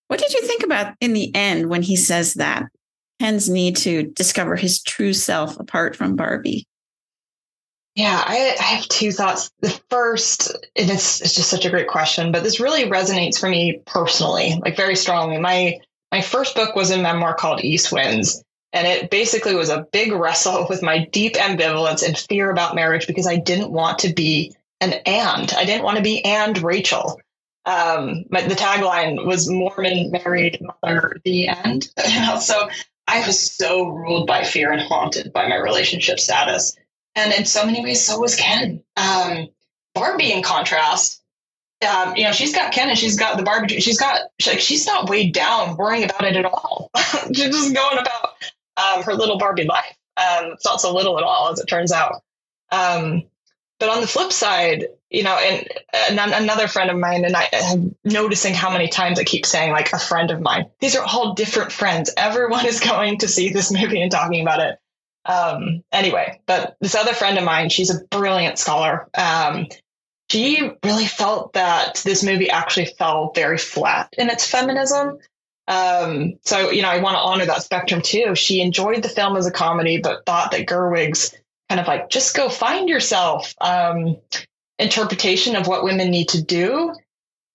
what 0.08 0.20
did 0.20 0.32
you 0.34 0.42
think 0.42 0.62
about 0.62 0.94
in 1.00 1.14
the 1.14 1.34
end 1.34 1.68
when 1.68 1.82
he 1.82 1.96
says 1.96 2.34
that? 2.34 2.66
Ken's 3.18 3.48
need 3.48 3.76
to 3.76 4.04
discover 4.04 4.56
his 4.56 4.82
true 4.82 5.14
self 5.14 5.58
apart 5.58 5.96
from 5.96 6.16
Barbie. 6.16 6.66
Yeah, 7.94 8.22
I, 8.26 8.54
I 8.60 8.62
have 8.62 8.88
two 8.88 9.10
thoughts. 9.10 9.50
The 9.60 9.70
first, 9.88 10.50
and 10.76 10.90
it's, 10.90 11.22
it's 11.22 11.34
just 11.34 11.48
such 11.48 11.64
a 11.64 11.70
great 11.70 11.88
question, 11.88 12.30
but 12.30 12.42
this 12.42 12.60
really 12.60 12.84
resonates 12.84 13.40
for 13.40 13.48
me 13.48 13.80
personally, 13.86 14.60
like 14.62 14.76
very 14.76 14.96
strongly. 14.96 15.38
My 15.38 15.78
my 16.16 16.22
first 16.22 16.54
book 16.54 16.74
was 16.74 16.90
a 16.90 16.96
memoir 16.96 17.34
called 17.34 17.62
East 17.62 17.92
Winds. 17.92 18.42
And 18.72 18.86
it 18.86 19.10
basically 19.10 19.54
was 19.54 19.68
a 19.68 19.86
big 19.92 20.12
wrestle 20.12 20.66
with 20.66 20.82
my 20.82 21.04
deep 21.12 21.34
ambivalence 21.34 22.02
and 22.02 22.16
fear 22.16 22.50
about 22.50 22.74
marriage 22.74 23.06
because 23.06 23.26
I 23.26 23.36
didn't 23.36 23.70
want 23.70 23.98
to 23.98 24.14
be 24.14 24.56
an 24.80 24.94
and. 25.04 25.52
I 25.52 25.66
didn't 25.66 25.84
want 25.84 25.98
to 25.98 26.02
be 26.02 26.24
and 26.24 26.56
Rachel. 26.62 27.20
Um, 27.66 28.24
but 28.30 28.48
the 28.48 28.54
tagline 28.54 29.26
was 29.26 29.50
Mormon 29.50 30.10
married 30.10 30.58
mother, 30.82 31.18
the 31.22 31.48
end. 31.48 31.90
so 32.40 32.70
I 33.06 33.26
was 33.26 33.38
so 33.38 33.86
ruled 33.86 34.26
by 34.26 34.42
fear 34.42 34.72
and 34.72 34.80
haunted 34.80 35.34
by 35.34 35.46
my 35.48 35.56
relationship 35.56 36.18
status. 36.18 36.74
And 37.14 37.30
in 37.34 37.44
so 37.44 37.66
many 37.66 37.82
ways, 37.82 38.02
so 38.02 38.18
was 38.18 38.36
Ken. 38.36 38.82
Um, 38.96 39.48
Barbie, 39.94 40.32
in 40.32 40.42
contrast, 40.42 41.22
um, 41.84 42.16
you 42.16 42.24
know, 42.24 42.32
she's 42.32 42.54
got 42.54 42.72
Ken 42.72 42.88
and 42.88 42.98
she's 42.98 43.18
got 43.18 43.36
the 43.36 43.42
Barbie. 43.42 43.80
She's 43.80 43.98
got, 43.98 44.22
like, 44.46 44.60
she's 44.60 44.86
not 44.86 45.08
weighed 45.10 45.34
down 45.34 45.76
worrying 45.76 46.04
about 46.04 46.24
it 46.24 46.36
at 46.36 46.44
all. 46.44 46.90
she's 47.26 47.50
just 47.50 47.74
going 47.74 47.98
about 47.98 48.30
um, 48.76 49.02
her 49.02 49.14
little 49.14 49.38
Barbie 49.38 49.64
life. 49.64 49.96
Um, 50.16 50.52
it's 50.52 50.64
not 50.64 50.80
so 50.80 50.94
little 50.94 51.18
at 51.18 51.24
all, 51.24 51.50
as 51.52 51.60
it 51.60 51.66
turns 51.66 51.92
out. 51.92 52.22
Um, 52.72 53.24
but 53.78 53.90
on 53.90 54.00
the 54.00 54.06
flip 54.06 54.32
side, 54.32 54.86
you 55.10 55.22
know, 55.22 55.36
and, 55.36 55.68
and 55.92 56.18
another 56.32 56.66
friend 56.66 56.90
of 56.90 56.96
mine 56.96 57.24
and 57.24 57.36
I 57.36 57.48
am 57.52 57.94
noticing 58.04 58.54
how 58.54 58.70
many 58.70 58.88
times 58.88 59.20
I 59.20 59.24
keep 59.24 59.44
saying 59.44 59.70
like 59.72 59.92
a 59.92 59.98
friend 59.98 60.30
of 60.30 60.40
mine. 60.40 60.70
These 60.80 60.96
are 60.96 61.04
all 61.04 61.34
different 61.34 61.72
friends. 61.72 62.10
Everyone 62.16 62.66
is 62.66 62.80
going 62.90 63.18
to 63.18 63.28
see 63.28 63.50
this 63.50 63.70
movie 63.70 64.00
and 64.00 64.10
talking 64.10 64.40
about 64.40 64.60
it. 64.60 64.78
Um, 65.26 65.82
anyway, 65.92 66.40
but 66.46 66.76
this 66.80 66.94
other 66.94 67.12
friend 67.12 67.36
of 67.36 67.44
mine, 67.44 67.68
she's 67.68 67.90
a 67.90 68.04
brilliant 68.10 68.58
scholar. 68.58 69.08
Um, 69.14 69.66
she 70.30 70.70
really 70.84 71.06
felt 71.06 71.52
that 71.52 72.02
this 72.04 72.24
movie 72.24 72.50
actually 72.50 72.86
fell 72.86 73.32
very 73.34 73.58
flat 73.58 74.12
in 74.18 74.28
its 74.28 74.48
feminism. 74.48 75.18
Um, 75.68 76.38
so, 76.44 76.70
you 76.70 76.82
know, 76.82 76.88
I 76.88 77.00
want 77.00 77.16
to 77.16 77.20
honor 77.20 77.46
that 77.46 77.62
spectrum 77.62 78.02
too. 78.02 78.34
She 78.34 78.60
enjoyed 78.60 79.02
the 79.02 79.08
film 79.08 79.36
as 79.36 79.46
a 79.46 79.52
comedy, 79.52 79.98
but 79.98 80.24
thought 80.26 80.52
that 80.52 80.66
Gerwig's 80.66 81.34
kind 81.68 81.80
of 81.80 81.86
like, 81.86 82.08
just 82.08 82.36
go 82.36 82.48
find 82.48 82.88
yourself 82.88 83.54
um, 83.60 84.16
interpretation 84.78 85.56
of 85.56 85.66
what 85.66 85.84
women 85.84 86.10
need 86.10 86.28
to 86.30 86.42
do 86.42 86.94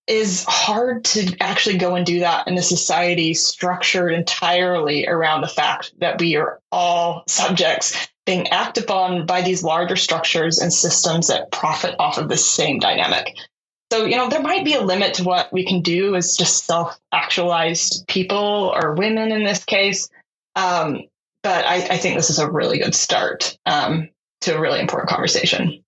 is 0.07 0.43
hard 0.45 1.05
to 1.05 1.35
actually 1.39 1.77
go 1.77 1.95
and 1.95 2.05
do 2.05 2.19
that 2.19 2.47
in 2.47 2.57
a 2.57 2.61
society 2.61 3.33
structured 3.33 4.11
entirely 4.11 5.07
around 5.07 5.41
the 5.41 5.47
fact 5.47 5.93
that 5.99 6.19
we 6.19 6.35
are 6.35 6.59
all 6.71 7.23
subjects 7.27 8.10
being 8.25 8.47
acted 8.49 8.83
upon 8.83 9.25
by 9.25 9.41
these 9.41 9.63
larger 9.63 9.95
structures 9.95 10.59
and 10.59 10.71
systems 10.71 11.27
that 11.27 11.51
profit 11.51 11.95
off 11.99 12.17
of 12.17 12.29
the 12.29 12.37
same 12.37 12.79
dynamic. 12.79 13.35
So, 13.91 14.05
you 14.05 14.15
know, 14.15 14.29
there 14.29 14.41
might 14.41 14.63
be 14.63 14.73
a 14.73 14.81
limit 14.81 15.15
to 15.15 15.23
what 15.23 15.51
we 15.51 15.65
Ken 15.65 15.81
do 15.81 16.15
as 16.15 16.37
just 16.37 16.65
self 16.65 16.97
actualized 17.11 18.07
people 18.07 18.71
or 18.73 18.93
women 18.93 19.31
in 19.31 19.43
this 19.43 19.65
case. 19.65 20.07
Um, 20.55 21.01
but 21.43 21.65
I, 21.65 21.75
I, 21.75 21.97
think 21.97 22.15
this 22.15 22.29
is 22.29 22.39
a 22.39 22.49
really 22.49 22.77
good 22.77 22.93
start 22.93 23.57
um, 23.65 24.09
to 24.41 24.55
a 24.55 24.61
really 24.61 24.79
important 24.79 25.09
conversation. 25.09 25.83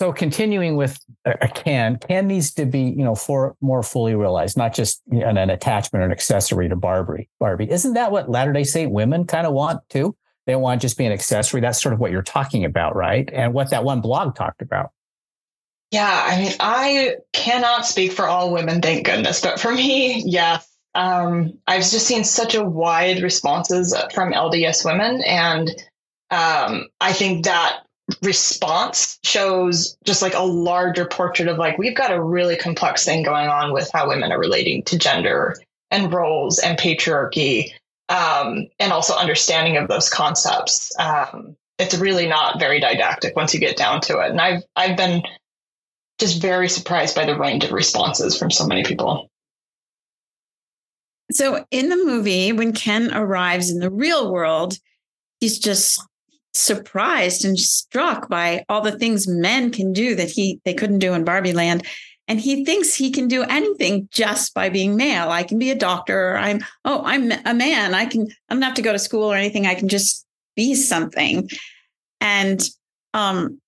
So 0.00 0.12
continuing 0.12 0.76
with 0.76 0.98
a 1.26 1.46
Ken, 1.46 1.98
can 2.08 2.26
needs 2.26 2.54
to 2.54 2.64
be, 2.64 2.80
you 2.80 3.04
know, 3.04 3.14
for 3.14 3.54
more 3.60 3.82
fully 3.82 4.14
realized, 4.14 4.56
not 4.56 4.72
just 4.72 5.02
an, 5.10 5.36
an 5.36 5.50
attachment 5.50 6.02
or 6.02 6.06
an 6.06 6.12
accessory 6.12 6.70
to 6.70 6.76
Barbie. 6.76 7.28
Barbie, 7.38 7.70
isn't 7.70 7.92
that 7.94 8.10
what 8.10 8.30
Latter 8.30 8.52
Day 8.52 8.64
Saint 8.64 8.92
women 8.92 9.26
kind 9.26 9.46
of 9.46 9.52
want 9.52 9.80
too? 9.90 10.16
They 10.46 10.52
don't 10.52 10.62
want 10.62 10.80
to 10.80 10.84
just 10.84 10.98
be 10.98 11.04
an 11.04 11.12
accessory. 11.12 11.60
That's 11.60 11.80
sort 11.80 11.92
of 11.92 12.00
what 12.00 12.10
you're 12.10 12.22
talking 12.22 12.64
about, 12.64 12.96
right? 12.96 13.28
And 13.32 13.52
what 13.52 13.70
that 13.70 13.84
one 13.84 14.00
blog 14.00 14.34
talked 14.34 14.62
about. 14.62 14.90
Yeah, 15.90 16.24
I 16.26 16.40
mean, 16.40 16.52
I 16.60 17.16
cannot 17.32 17.84
speak 17.84 18.12
for 18.12 18.26
all 18.26 18.52
women, 18.52 18.80
thank 18.80 19.06
goodness. 19.06 19.40
But 19.40 19.58
for 19.58 19.72
me, 19.72 20.22
yes. 20.24 20.66
Um, 20.94 21.58
I've 21.66 21.82
just 21.82 22.06
seen 22.06 22.24
such 22.24 22.54
a 22.54 22.64
wide 22.64 23.22
responses 23.22 23.94
from 24.12 24.32
LDS 24.32 24.84
women. 24.84 25.22
And 25.22 25.70
um, 26.30 26.88
I 27.00 27.12
think 27.12 27.44
that 27.44 27.80
response 28.22 29.18
shows 29.24 29.96
just 30.04 30.22
like 30.22 30.34
a 30.34 30.42
larger 30.42 31.06
portrait 31.06 31.48
of 31.48 31.58
like, 31.58 31.78
we've 31.78 31.96
got 31.96 32.12
a 32.12 32.22
really 32.22 32.56
complex 32.56 33.04
thing 33.04 33.22
going 33.22 33.48
on 33.48 33.72
with 33.72 33.90
how 33.92 34.08
women 34.08 34.32
are 34.32 34.38
relating 34.38 34.82
to 34.84 34.98
gender 34.98 35.56
and 35.90 36.12
roles 36.12 36.58
and 36.58 36.78
patriarchy. 36.78 37.72
Um, 38.10 38.66
and 38.78 38.92
also 38.92 39.14
understanding 39.14 39.76
of 39.76 39.88
those 39.88 40.10
concepts. 40.10 40.90
Um, 40.98 41.56
it's 41.78 41.96
really 41.96 42.26
not 42.26 42.60
very 42.60 42.78
didactic 42.78 43.34
once 43.36 43.54
you 43.54 43.60
get 43.60 43.76
down 43.76 44.00
to 44.02 44.18
it. 44.18 44.30
And 44.30 44.40
I've 44.40 44.62
I've 44.76 44.96
been 44.96 45.22
just 46.18 46.42
very 46.42 46.68
surprised 46.68 47.14
by 47.16 47.24
the 47.24 47.38
range 47.38 47.64
of 47.64 47.72
responses 47.72 48.36
from 48.36 48.50
so 48.50 48.66
many 48.66 48.84
people. 48.84 49.30
So 51.32 51.64
in 51.70 51.88
the 51.88 51.96
movie, 51.96 52.52
when 52.52 52.72
Ken 52.72 53.14
arrives 53.14 53.70
in 53.70 53.78
the 53.78 53.90
real 53.90 54.32
world, 54.32 54.76
he's 55.38 55.58
just 55.58 56.04
surprised 56.52 57.44
and 57.44 57.58
struck 57.58 58.28
by 58.28 58.64
all 58.68 58.80
the 58.80 58.98
things 58.98 59.28
men 59.28 59.70
can 59.70 59.92
do 59.92 60.14
that 60.16 60.30
he 60.30 60.60
they 60.64 60.74
couldn't 60.74 60.98
do 60.98 61.14
in 61.14 61.24
Barbie 61.24 61.52
Land. 61.52 61.86
And 62.30 62.40
he 62.40 62.64
thinks 62.64 62.94
he 62.94 63.10
can 63.10 63.26
do 63.26 63.42
anything 63.42 64.08
just 64.12 64.54
by 64.54 64.68
being 64.68 64.94
male. 64.94 65.30
I 65.30 65.42
can 65.42 65.58
be 65.58 65.72
a 65.72 65.74
doctor. 65.74 66.36
I'm 66.36 66.64
oh, 66.84 67.02
I'm 67.04 67.32
a 67.44 67.52
man. 67.52 67.92
I 67.92 68.06
can 68.06 68.28
I 68.48 68.54
don't 68.54 68.62
have 68.62 68.74
to 68.74 68.82
go 68.82 68.92
to 68.92 69.00
school 69.00 69.32
or 69.32 69.34
anything. 69.34 69.66
I 69.66 69.74
can 69.74 69.88
just 69.88 70.24
be 70.54 70.76
something. 70.76 71.50
And 72.20 72.62
um 73.14 73.60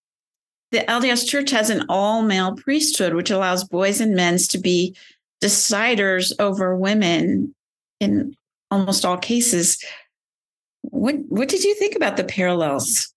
the 0.70 0.78
LDS 0.78 1.28
Church 1.28 1.50
has 1.50 1.70
an 1.70 1.86
all 1.88 2.22
male 2.22 2.54
priesthood, 2.54 3.14
which 3.14 3.32
allows 3.32 3.64
boys 3.64 4.00
and 4.00 4.14
men 4.14 4.38
to 4.38 4.58
be 4.58 4.94
deciders 5.42 6.32
over 6.38 6.76
women 6.76 7.56
in 7.98 8.36
almost 8.70 9.04
all 9.04 9.18
cases. 9.18 9.84
What 10.82 11.16
what 11.30 11.48
did 11.48 11.64
you 11.64 11.74
think 11.74 11.96
about 11.96 12.16
the 12.16 12.22
parallels? 12.22 13.12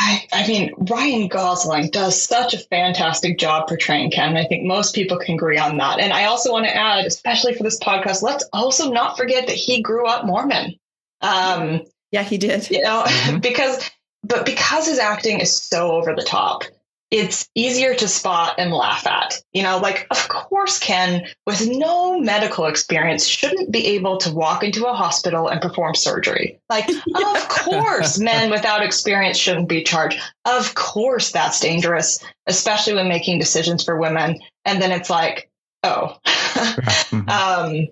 I, 0.00 0.26
I 0.32 0.46
mean, 0.46 0.72
Ryan 0.78 1.26
Gosling 1.26 1.90
does 1.90 2.22
such 2.22 2.54
a 2.54 2.58
fantastic 2.58 3.36
job 3.36 3.66
portraying 3.66 4.12
Ken. 4.12 4.36
I 4.36 4.44
think 4.44 4.64
most 4.64 4.94
people 4.94 5.18
can 5.18 5.34
agree 5.34 5.58
on 5.58 5.76
that. 5.78 5.98
And 5.98 6.12
I 6.12 6.26
also 6.26 6.52
want 6.52 6.66
to 6.66 6.74
add, 6.74 7.04
especially 7.04 7.54
for 7.54 7.64
this 7.64 7.80
podcast, 7.80 8.22
let's 8.22 8.48
also 8.52 8.92
not 8.92 9.16
forget 9.16 9.48
that 9.48 9.56
he 9.56 9.82
grew 9.82 10.06
up 10.06 10.24
Mormon. 10.24 10.78
Um, 11.20 11.82
yeah, 12.12 12.22
he 12.22 12.38
did. 12.38 12.70
You 12.70 12.82
know, 12.82 13.02
mm-hmm. 13.06 13.38
because 13.42 13.90
but 14.22 14.46
because 14.46 14.86
his 14.86 15.00
acting 15.00 15.40
is 15.40 15.60
so 15.60 15.90
over 15.92 16.14
the 16.14 16.22
top, 16.22 16.62
it's 17.10 17.48
easier 17.54 17.94
to 17.94 18.06
spot 18.06 18.56
and 18.58 18.72
laugh 18.72 19.06
at. 19.06 19.40
You 19.52 19.62
know, 19.62 19.78
like, 19.78 20.06
of 20.10 20.28
course, 20.28 20.78
Ken, 20.78 21.26
with 21.46 21.66
no 21.66 22.20
medical 22.20 22.66
experience, 22.66 23.26
shouldn't 23.26 23.70
be 23.70 23.86
able 23.88 24.18
to 24.18 24.32
walk 24.32 24.62
into 24.62 24.86
a 24.86 24.92
hospital 24.92 25.48
and 25.48 25.60
perform 25.60 25.94
surgery. 25.94 26.60
Like, 26.68 26.88
of 26.88 27.48
course, 27.48 28.18
men 28.18 28.50
without 28.50 28.82
experience 28.82 29.38
shouldn't 29.38 29.68
be 29.68 29.82
charged. 29.82 30.20
Of 30.44 30.74
course, 30.74 31.32
that's 31.32 31.60
dangerous, 31.60 32.22
especially 32.46 32.94
when 32.94 33.08
making 33.08 33.38
decisions 33.38 33.84
for 33.84 33.98
women. 33.98 34.40
And 34.66 34.82
then 34.82 34.92
it's 34.92 35.10
like, 35.10 35.50
oh. 35.82 36.18
mm-hmm. 36.26 37.28
um, 37.28 37.88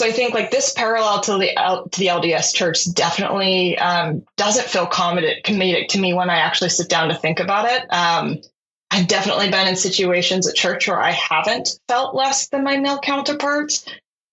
so 0.00 0.06
I 0.06 0.12
think 0.12 0.34
like 0.34 0.50
this 0.50 0.72
parallel 0.72 1.20
to 1.22 1.38
the 1.38 1.54
to 1.92 2.00
the 2.00 2.08
LDS 2.08 2.54
Church 2.54 2.92
definitely 2.92 3.78
um, 3.78 4.24
doesn't 4.36 4.66
feel 4.66 4.86
comedic, 4.86 5.44
comedic 5.44 5.88
to 5.88 6.00
me 6.00 6.14
when 6.14 6.30
I 6.30 6.38
actually 6.38 6.70
sit 6.70 6.88
down 6.88 7.08
to 7.08 7.14
think 7.14 7.38
about 7.38 7.66
it. 7.66 7.92
Um, 7.92 8.40
I've 8.90 9.06
definitely 9.06 9.50
been 9.50 9.68
in 9.68 9.76
situations 9.76 10.48
at 10.48 10.56
church 10.56 10.88
where 10.88 11.00
I 11.00 11.12
haven't 11.12 11.78
felt 11.88 12.14
less 12.14 12.48
than 12.48 12.64
my 12.64 12.76
male 12.76 12.98
counterparts, 12.98 13.86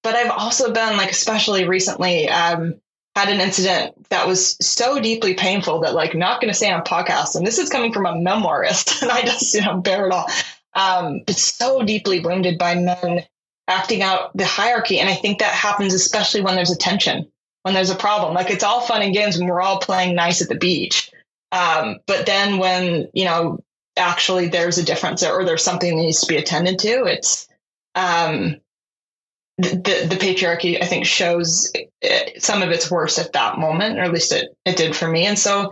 but 0.04 0.16
I've 0.16 0.32
also 0.32 0.74
been 0.74 0.98
like, 0.98 1.12
especially 1.12 1.68
recently, 1.68 2.28
um, 2.30 2.76
had 3.16 3.30
an 3.30 3.42
incident 3.42 4.10
that 4.10 4.28
was 4.28 4.58
so 4.62 5.00
deeply 5.00 5.36
painful 5.36 5.82
that 5.82 5.94
like 5.94 6.16
not 6.16 6.42
going 6.42 6.52
to 6.52 6.58
say 6.58 6.72
on 6.72 6.82
podcast, 6.84 7.36
and 7.36 7.46
this 7.46 7.60
is 7.60 7.70
coming 7.70 7.94
from 7.94 8.08
a 8.08 8.14
memoirist, 8.14 9.02
and 9.04 9.12
I 9.12 9.22
just 9.22 9.54
you 9.54 9.62
know 9.62 9.78
bear 9.78 10.08
it 10.08 10.12
all. 10.12 10.28
Um, 10.74 11.22
but 11.28 11.36
so 11.36 11.84
deeply 11.84 12.20
wounded 12.20 12.58
by 12.58 12.76
men 12.76 13.26
acting 13.72 14.02
out 14.04 14.36
the 14.36 14.46
hierarchy. 14.46 15.00
And 15.00 15.10
I 15.10 15.16
think 15.16 15.40
that 15.40 15.54
happens 15.54 15.94
especially 15.94 16.42
when 16.42 16.56
there's 16.56 16.72
a 16.72 16.78
tension, 16.78 17.32
when 17.64 17.74
there's 17.74 17.90
a 17.90 17.96
problem. 17.96 18.34
Like 18.34 18.52
it's 18.52 18.64
all 18.64 18.82
fun 18.82 19.02
and 19.02 19.14
games 19.14 19.38
when 19.38 19.48
we're 19.48 19.62
all 19.62 19.80
playing 19.80 20.16
nice 20.16 20.42
at 20.42 20.50
the 20.50 20.56
beach. 20.56 21.12
Um, 21.52 21.98
but 22.08 22.26
then 22.26 22.60
when, 22.60 23.10
you 23.14 23.26
know, 23.26 23.60
actually 23.98 24.48
there's 24.48 24.78
a 24.78 24.86
difference 24.86 25.24
or 25.24 25.44
there's 25.44 25.64
something 25.64 25.96
that 25.96 26.02
needs 26.02 26.22
to 26.22 26.28
be 26.28 26.38
attended 26.38 26.80
to, 26.80 27.06
it's, 27.06 27.48
um, 27.96 28.58
the, 29.58 29.70
the, 29.70 30.16
the 30.16 30.16
patriarchy, 30.16 30.82
I 30.82 30.86
think, 30.86 31.06
shows 31.06 31.72
it, 32.02 32.42
some 32.42 32.64
of 32.64 32.70
its 32.70 32.90
worst 32.90 33.20
at 33.20 33.34
that 33.34 33.60
moment, 33.60 34.00
or 34.00 34.04
at 34.04 34.14
least 34.14 34.32
it, 34.32 34.56
it 34.66 34.78
did 34.78 34.96
for 34.96 35.08
me. 35.08 35.26
And 35.26 35.38
so 35.38 35.72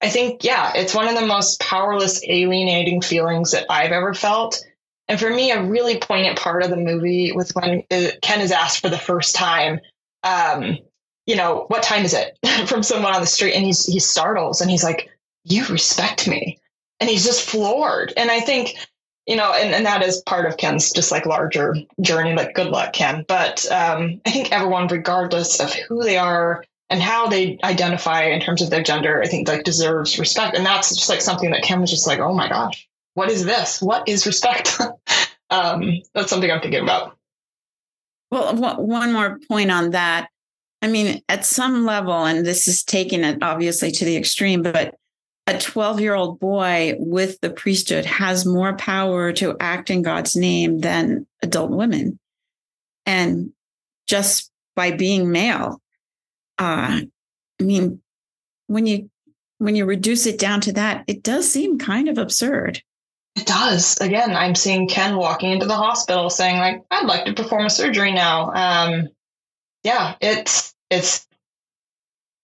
I 0.00 0.08
think, 0.08 0.44
yeah, 0.44 0.72
it's 0.74 0.94
one 0.94 1.08
of 1.08 1.14
the 1.14 1.26
most 1.26 1.60
powerless, 1.60 2.20
alienating 2.26 3.00
feelings 3.02 3.52
that 3.52 3.66
I've 3.70 3.92
ever 3.92 4.14
felt. 4.14 4.64
And 5.08 5.18
for 5.18 5.30
me, 5.30 5.50
a 5.50 5.62
really 5.62 5.98
poignant 5.98 6.38
part 6.38 6.62
of 6.62 6.70
the 6.70 6.76
movie 6.76 7.32
was 7.32 7.50
when 7.52 7.82
uh, 7.90 8.08
Ken 8.20 8.40
is 8.40 8.52
asked 8.52 8.80
for 8.80 8.90
the 8.90 8.98
first 8.98 9.34
time, 9.34 9.80
um, 10.22 10.78
you 11.26 11.34
know, 11.34 11.64
what 11.68 11.82
time 11.82 12.04
is 12.04 12.14
it 12.14 12.38
from 12.68 12.82
someone 12.82 13.14
on 13.14 13.20
the 13.20 13.26
street? 13.26 13.54
And 13.54 13.64
he's, 13.64 13.86
he 13.86 14.00
startles 14.00 14.60
and 14.60 14.70
he's 14.70 14.84
like, 14.84 15.10
you 15.44 15.64
respect 15.66 16.28
me. 16.28 16.58
And 17.00 17.08
he's 17.08 17.24
just 17.24 17.48
floored. 17.48 18.12
And 18.16 18.30
I 18.30 18.40
think, 18.40 18.74
you 19.26 19.36
know, 19.36 19.52
and, 19.52 19.74
and 19.74 19.86
that 19.86 20.02
is 20.02 20.22
part 20.22 20.46
of 20.46 20.56
Ken's 20.56 20.90
just 20.90 21.12
like 21.12 21.26
larger 21.26 21.76
journey, 22.00 22.34
like 22.34 22.54
good 22.54 22.68
luck, 22.68 22.92
Ken. 22.92 23.24
But 23.28 23.70
um, 23.70 24.20
I 24.26 24.30
think 24.30 24.52
everyone, 24.52 24.88
regardless 24.88 25.60
of 25.60 25.72
who 25.72 26.02
they 26.02 26.18
are 26.18 26.64
and 26.90 27.00
how 27.00 27.28
they 27.28 27.58
identify 27.62 28.24
in 28.24 28.40
terms 28.40 28.62
of 28.62 28.70
their 28.70 28.82
gender, 28.82 29.22
I 29.22 29.26
think 29.26 29.48
like 29.48 29.64
deserves 29.64 30.18
respect. 30.18 30.56
And 30.56 30.66
that's 30.66 30.94
just 30.94 31.08
like 31.08 31.20
something 31.20 31.50
that 31.52 31.62
Ken 31.62 31.80
was 31.80 31.90
just 31.90 32.06
like, 32.06 32.18
oh 32.18 32.32
my 32.32 32.48
gosh, 32.48 32.87
what 33.18 33.32
is 33.32 33.44
this? 33.44 33.82
What 33.82 34.08
is 34.08 34.26
respect? 34.26 34.78
um, 35.50 36.00
that's 36.14 36.30
something 36.30 36.48
I'm 36.48 36.60
thinking 36.60 36.84
about. 36.84 37.16
Well, 38.30 38.54
one 38.54 39.12
more 39.12 39.40
point 39.48 39.72
on 39.72 39.90
that. 39.90 40.28
I 40.82 40.86
mean, 40.86 41.20
at 41.28 41.44
some 41.44 41.84
level, 41.84 42.12
and 42.12 42.46
this 42.46 42.68
is 42.68 42.84
taking 42.84 43.24
it 43.24 43.42
obviously 43.42 43.90
to 43.90 44.04
the 44.04 44.16
extreme, 44.16 44.62
but 44.62 44.94
a 45.48 45.58
12 45.58 46.00
year 46.00 46.14
old 46.14 46.38
boy 46.38 46.94
with 46.96 47.40
the 47.40 47.50
priesthood 47.50 48.04
has 48.04 48.46
more 48.46 48.76
power 48.76 49.32
to 49.32 49.56
act 49.58 49.90
in 49.90 50.02
God's 50.02 50.36
name 50.36 50.78
than 50.78 51.26
adult 51.42 51.72
women. 51.72 52.20
And 53.04 53.50
just 54.06 54.52
by 54.76 54.92
being 54.92 55.32
male, 55.32 55.82
uh, 56.58 57.00
I 57.60 57.64
mean, 57.64 58.00
when 58.68 58.86
you 58.86 59.10
when 59.56 59.74
you 59.74 59.86
reduce 59.86 60.24
it 60.26 60.38
down 60.38 60.60
to 60.60 60.72
that, 60.74 61.02
it 61.08 61.24
does 61.24 61.50
seem 61.50 61.78
kind 61.78 62.08
of 62.08 62.16
absurd. 62.16 62.80
It 63.38 63.46
does. 63.46 64.00
Again, 64.00 64.34
I'm 64.34 64.56
seeing 64.56 64.88
Ken 64.88 65.16
walking 65.16 65.52
into 65.52 65.66
the 65.66 65.76
hospital 65.76 66.28
saying, 66.28 66.58
like, 66.58 66.84
I'd 66.90 67.06
like 67.06 67.24
to 67.26 67.34
perform 67.34 67.66
a 67.66 67.70
surgery 67.70 68.12
now. 68.12 68.50
Um, 68.52 69.08
yeah, 69.84 70.16
it's 70.20 70.74
it's 70.90 71.24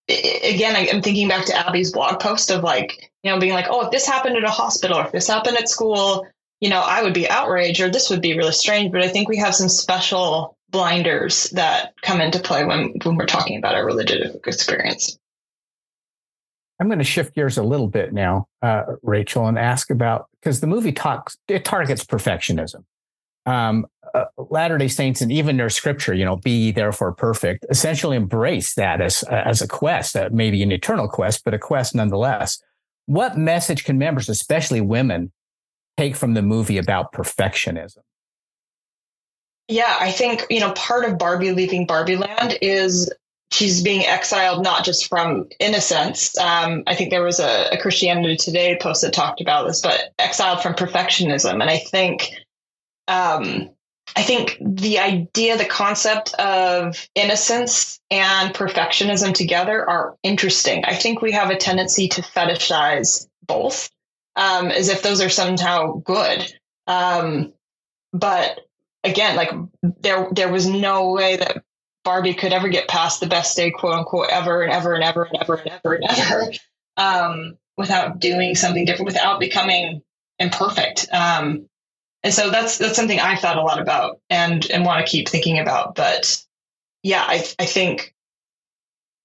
again, 0.07 0.75
I'm 0.77 1.01
thinking 1.01 1.27
back 1.27 1.47
to 1.47 1.67
Abby's 1.67 1.91
blog 1.91 2.21
post 2.21 2.49
of 2.49 2.63
like, 2.63 3.11
you 3.23 3.31
know, 3.31 3.39
being 3.39 3.51
like, 3.51 3.65
oh, 3.69 3.85
if 3.85 3.91
this 3.91 4.07
happened 4.07 4.37
at 4.37 4.45
a 4.45 4.49
hospital 4.49 4.97
or 4.97 5.05
if 5.05 5.11
this 5.11 5.27
happened 5.27 5.57
at 5.57 5.67
school, 5.67 6.25
you 6.61 6.69
know, 6.69 6.81
I 6.81 7.03
would 7.03 7.13
be 7.13 7.29
outraged 7.29 7.81
or 7.81 7.89
this 7.89 8.09
would 8.09 8.21
be 8.21 8.37
really 8.37 8.53
strange. 8.53 8.93
But 8.93 9.01
I 9.03 9.09
think 9.09 9.27
we 9.27 9.37
have 9.37 9.53
some 9.53 9.67
special 9.67 10.57
blinders 10.69 11.49
that 11.49 11.93
come 12.01 12.21
into 12.21 12.39
play 12.39 12.63
when, 12.63 12.93
when 13.03 13.17
we're 13.17 13.25
talking 13.25 13.57
about 13.57 13.75
our 13.75 13.85
religious 13.85 14.33
experience. 14.45 15.19
I'm 16.79 16.87
going 16.87 16.99
to 16.99 17.05
shift 17.05 17.35
gears 17.35 17.57
a 17.57 17.63
little 17.63 17.87
bit 17.87 18.13
now, 18.13 18.47
uh, 18.61 18.83
Rachel, 19.01 19.47
and 19.47 19.57
ask 19.57 19.89
about 19.89 20.27
because 20.39 20.59
the 20.59 20.67
movie 20.67 20.91
talks 20.91 21.37
it 21.47 21.63
targets 21.63 22.03
perfectionism. 22.03 22.83
Um, 23.45 23.85
uh, 24.13 24.25
Latter 24.37 24.77
Day 24.77 24.87
Saints 24.87 25.21
and 25.21 25.31
even 25.31 25.57
their 25.57 25.69
scripture, 25.69 26.13
you 26.13 26.25
know, 26.25 26.37
be 26.37 26.71
therefore 26.71 27.13
perfect, 27.13 27.65
essentially 27.69 28.17
embrace 28.17 28.73
that 28.75 29.01
as 29.01 29.23
as 29.23 29.61
a 29.61 29.67
quest, 29.67 30.15
uh, 30.15 30.29
maybe 30.31 30.61
an 30.63 30.71
eternal 30.71 31.07
quest, 31.07 31.43
but 31.45 31.53
a 31.53 31.59
quest 31.59 31.95
nonetheless. 31.95 32.61
What 33.05 33.37
message 33.37 33.83
can 33.83 33.97
members, 33.97 34.29
especially 34.29 34.81
women, 34.81 35.31
take 35.97 36.15
from 36.15 36.33
the 36.33 36.41
movie 36.41 36.77
about 36.77 37.13
perfectionism? 37.13 37.99
Yeah, 39.67 39.95
I 39.99 40.11
think 40.11 40.45
you 40.49 40.59
know 40.59 40.73
part 40.73 41.05
of 41.05 41.17
Barbie 41.17 41.51
leaving 41.51 41.85
Barbie 41.85 42.17
Land 42.17 42.57
is 42.61 43.11
she's 43.51 43.81
being 43.81 44.05
exiled 44.05 44.63
not 44.63 44.83
just 44.83 45.07
from 45.07 45.47
innocence. 45.59 46.37
Um, 46.37 46.83
I 46.87 46.95
think 46.95 47.09
there 47.09 47.23
was 47.23 47.39
a, 47.39 47.69
a 47.71 47.77
Christianity 47.77 48.37
Today 48.37 48.77
post 48.81 49.01
that 49.01 49.13
talked 49.13 49.41
about 49.41 49.67
this, 49.67 49.81
but 49.81 50.13
exiled 50.19 50.61
from 50.61 50.73
perfectionism, 50.73 51.53
and 51.53 51.69
I 51.69 51.77
think 51.77 52.31
um, 53.07 53.69
I 54.15 54.23
think 54.23 54.57
the 54.61 54.99
idea, 54.99 55.57
the 55.57 55.65
concept 55.65 56.33
of 56.35 57.07
innocence 57.15 57.99
and 58.09 58.53
perfectionism 58.53 59.33
together 59.33 59.87
are 59.89 60.15
interesting. 60.23 60.85
I 60.85 60.95
think 60.95 61.21
we 61.21 61.31
have 61.33 61.49
a 61.49 61.57
tendency 61.57 62.07
to 62.09 62.21
fetishize 62.21 63.27
both 63.45 63.89
um, 64.35 64.67
as 64.67 64.89
if 64.89 65.01
those 65.01 65.21
are 65.21 65.29
somehow 65.29 65.97
good. 65.97 66.53
Um, 66.87 67.53
but 68.13 68.61
again, 69.03 69.35
like 69.35 69.51
there, 69.81 70.29
there 70.31 70.51
was 70.51 70.65
no 70.65 71.11
way 71.11 71.37
that 71.37 71.63
Barbie 72.05 72.35
could 72.35 72.53
ever 72.53 72.69
get 72.69 72.87
past 72.87 73.19
the 73.19 73.27
best 73.27 73.57
day, 73.57 73.71
quote 73.71 73.95
unquote, 73.95 74.29
ever 74.29 74.61
and 74.61 74.71
ever 74.71 74.93
and 74.93 75.03
ever 75.03 75.23
and 75.23 75.41
ever 75.41 75.55
and 75.55 75.71
ever 75.71 75.95
and 75.95 76.05
ever, 76.05 76.51
um, 76.95 77.57
without 77.75 78.19
doing 78.19 78.55
something 78.55 78.85
different, 78.85 79.07
without 79.07 79.39
becoming 79.41 80.01
imperfect. 80.39 81.07
Um, 81.11 81.67
and 82.23 82.33
so 82.33 82.49
that's 82.49 82.77
that's 82.77 82.95
something 82.95 83.19
I've 83.19 83.39
thought 83.39 83.57
a 83.57 83.61
lot 83.61 83.81
about 83.81 84.21
and 84.29 84.65
and 84.71 84.85
want 84.85 85.05
to 85.05 85.11
keep 85.11 85.27
thinking 85.27 85.59
about. 85.59 85.95
But 85.95 86.41
yeah, 87.03 87.23
I 87.27 87.45
I 87.59 87.65
think 87.65 88.14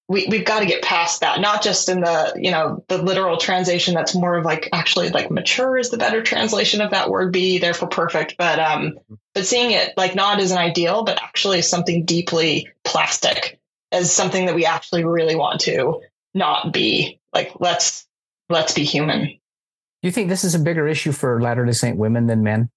we 0.07 0.27
we've 0.29 0.45
got 0.45 0.59
to 0.59 0.65
get 0.65 0.81
past 0.81 1.21
that. 1.21 1.39
Not 1.39 1.63
just 1.63 1.89
in 1.89 2.01
the 2.01 2.33
you 2.35 2.51
know 2.51 2.83
the 2.87 3.01
literal 3.01 3.37
translation 3.37 3.93
that's 3.93 4.15
more 4.15 4.35
of 4.37 4.45
like 4.45 4.69
actually 4.73 5.09
like 5.09 5.31
mature 5.31 5.77
is 5.77 5.89
the 5.89 5.97
better 5.97 6.21
translation 6.21 6.81
of 6.81 6.91
that 6.91 7.09
word 7.09 7.31
be 7.31 7.59
therefore 7.59 7.89
perfect. 7.89 8.35
But 8.37 8.59
um 8.59 8.99
but 9.33 9.45
seeing 9.45 9.71
it 9.71 9.93
like 9.97 10.15
not 10.15 10.39
as 10.39 10.51
an 10.51 10.57
ideal, 10.57 11.03
but 11.03 11.21
actually 11.21 11.61
something 11.61 12.05
deeply 12.05 12.67
plastic, 12.83 13.59
as 13.91 14.11
something 14.11 14.45
that 14.47 14.55
we 14.55 14.65
actually 14.65 15.05
really 15.05 15.35
want 15.35 15.61
to 15.61 16.01
not 16.33 16.73
be. 16.73 17.19
Like 17.33 17.53
let's 17.59 18.05
let's 18.49 18.73
be 18.73 18.83
human. 18.83 19.21
Do 19.21 20.07
you 20.07 20.11
think 20.11 20.29
this 20.29 20.43
is 20.43 20.55
a 20.55 20.59
bigger 20.59 20.87
issue 20.87 21.11
for 21.11 21.39
Latter 21.41 21.65
day 21.65 21.71
Saint 21.71 21.97
women 21.97 22.27
than 22.27 22.43
men? 22.43 22.69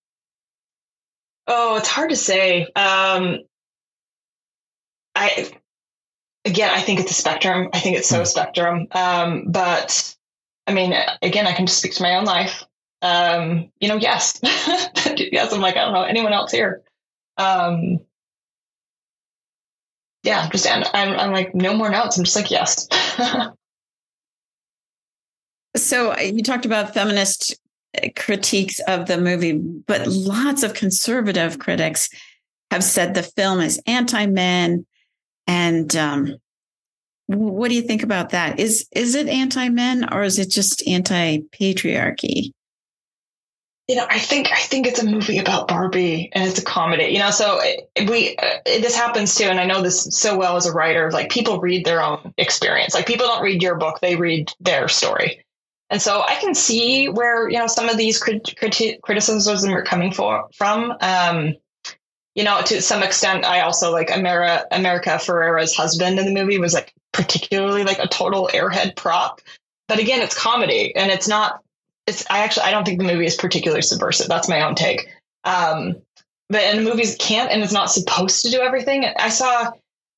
Oh, 1.47 1.77
it's 1.77 1.89
hard 1.89 2.11
to 2.11 2.17
say. 2.17 2.63
Um, 2.77 3.39
I 5.15 5.51
again, 6.45 6.71
I 6.71 6.81
think 6.81 7.01
it's 7.01 7.11
a 7.11 7.15
spectrum. 7.15 7.69
I 7.73 7.81
think 7.81 7.97
it's 7.97 8.09
so 8.09 8.23
mm. 8.23 8.27
spectrum. 8.27 8.87
Um, 8.93 9.45
but 9.49 10.15
I 10.67 10.73
mean, 10.73 10.95
again, 11.23 11.47
I 11.47 11.53
can 11.53 11.67
just 11.67 11.79
speak 11.79 11.95
to 11.95 12.03
my 12.03 12.17
own 12.17 12.25
life. 12.25 12.65
Um, 13.03 13.71
you 13.81 13.89
know, 13.89 13.97
yes, 13.97 14.39
yes. 14.43 15.53
I'm 15.53 15.61
like, 15.61 15.77
I 15.77 15.85
don't 15.85 15.93
know 15.93 16.05
anyone 16.05 16.33
else 16.33 16.51
here. 16.53 16.83
Um, 17.37 18.01
yeah, 20.23 20.49
just 20.49 20.67
and 20.67 20.85
I'm, 20.95 21.19
I'm 21.19 21.33
like, 21.33 21.55
no 21.55 21.75
more 21.75 21.91
notes. 21.91 22.17
I'm 22.17 22.25
just 22.25 22.37
like, 22.37 22.51
yes. 22.51 22.89
so 25.77 26.19
you 26.19 26.43
talked 26.43 26.65
about 26.65 26.95
feminist 26.95 27.61
critiques 28.17 28.81
of 28.89 29.07
the 29.07 29.19
movie, 29.19 29.53
but 29.53 30.07
lots 30.07 30.63
of 30.63 30.73
conservative 30.73 31.59
critics 31.59 32.09
have 32.71 32.83
said 32.83 33.15
the 33.15 33.23
film 33.23 33.61
is 33.61 33.81
anti-men. 33.87 34.87
And 35.47 35.95
um, 35.97 36.37
what 37.27 37.69
do 37.69 37.75
you 37.75 37.83
think 37.83 38.03
about 38.03 38.31
that? 38.31 38.59
Is 38.59 38.87
is 38.93 39.15
it 39.15 39.29
anti-men 39.29 40.13
or 40.13 40.23
is 40.23 40.39
it 40.39 40.51
just 40.51 40.87
anti-patriarchy? 40.87 42.51
You 43.89 43.97
know, 43.97 44.07
I 44.09 44.19
think 44.19 44.51
I 44.51 44.61
think 44.61 44.87
it's 44.87 45.03
a 45.03 45.07
movie 45.07 45.39
about 45.39 45.69
Barbie 45.69 46.31
and 46.33 46.49
it's 46.49 46.59
a 46.59 46.65
comedy. 46.65 47.05
You 47.05 47.19
know, 47.19 47.31
so 47.31 47.61
we 48.09 48.37
uh, 48.37 48.59
this 48.65 48.97
happens 48.97 49.35
too, 49.35 49.45
and 49.45 49.61
I 49.61 49.67
know 49.67 49.83
this 49.83 50.05
so 50.11 50.39
well 50.39 50.57
as 50.57 50.67
a 50.67 50.73
writer. 50.73 51.11
Like 51.11 51.31
people 51.31 51.61
read 51.61 51.85
their 51.85 52.03
own 52.03 52.33
experience. 52.39 52.95
Like 52.95 53.07
people 53.07 53.27
don't 53.27 53.43
read 53.43 53.63
your 53.63 53.75
book; 53.75 54.01
they 54.01 54.17
read 54.17 54.51
their 54.61 54.89
story. 54.89 55.45
And 55.91 56.01
so 56.01 56.23
I 56.23 56.37
can 56.37 56.55
see 56.55 57.09
where, 57.09 57.49
you 57.49 57.59
know, 57.59 57.67
some 57.67 57.89
of 57.89 57.97
these 57.97 58.19
crit- 58.19 58.57
criticisms 59.03 59.65
are 59.65 59.83
coming 59.85 60.11
for, 60.13 60.49
from. 60.55 60.95
Um, 61.01 61.55
you 62.35 62.45
know, 62.45 62.61
to 62.63 62.83
some 62.83 63.03
extent, 63.03 63.45
I 63.45 63.61
also 63.61 63.93
like 63.93 64.15
America, 64.15 64.67
America 64.73 65.11
Ferrera's 65.11 65.75
husband 65.75 66.19
in 66.19 66.27
the 66.27 66.33
movie 66.33 66.59
was 66.59 66.75
like 66.75 66.93
particularly 67.13 67.85
like 67.85 67.99
a 67.99 68.09
total 68.09 68.51
airhead 68.53 68.97
prop. 68.97 69.41
But 69.87 69.99
again, 69.99 70.21
it's 70.21 70.39
comedy 70.39 70.95
and 70.97 71.13
it's 71.13 71.29
not, 71.29 71.61
it's, 72.07 72.25
I 72.29 72.39
actually, 72.39 72.65
I 72.65 72.71
don't 72.73 72.85
think 72.85 72.99
the 72.99 73.05
movie 73.05 73.27
is 73.27 73.37
particularly 73.37 73.83
subversive. 73.83 74.29
That's 74.29 74.49
my 74.49 74.63
own 74.63 74.75
take. 74.75 75.09
Um, 75.45 75.97
but 76.49 76.63
and 76.63 76.79
the 76.79 76.91
movies 76.91 77.17
can't 77.19 77.51
and 77.51 77.63
it's 77.63 77.73
not 77.73 77.91
supposed 77.91 78.43
to 78.43 78.51
do 78.51 78.61
everything. 78.61 79.05
I 79.05 79.29
saw 79.29 79.73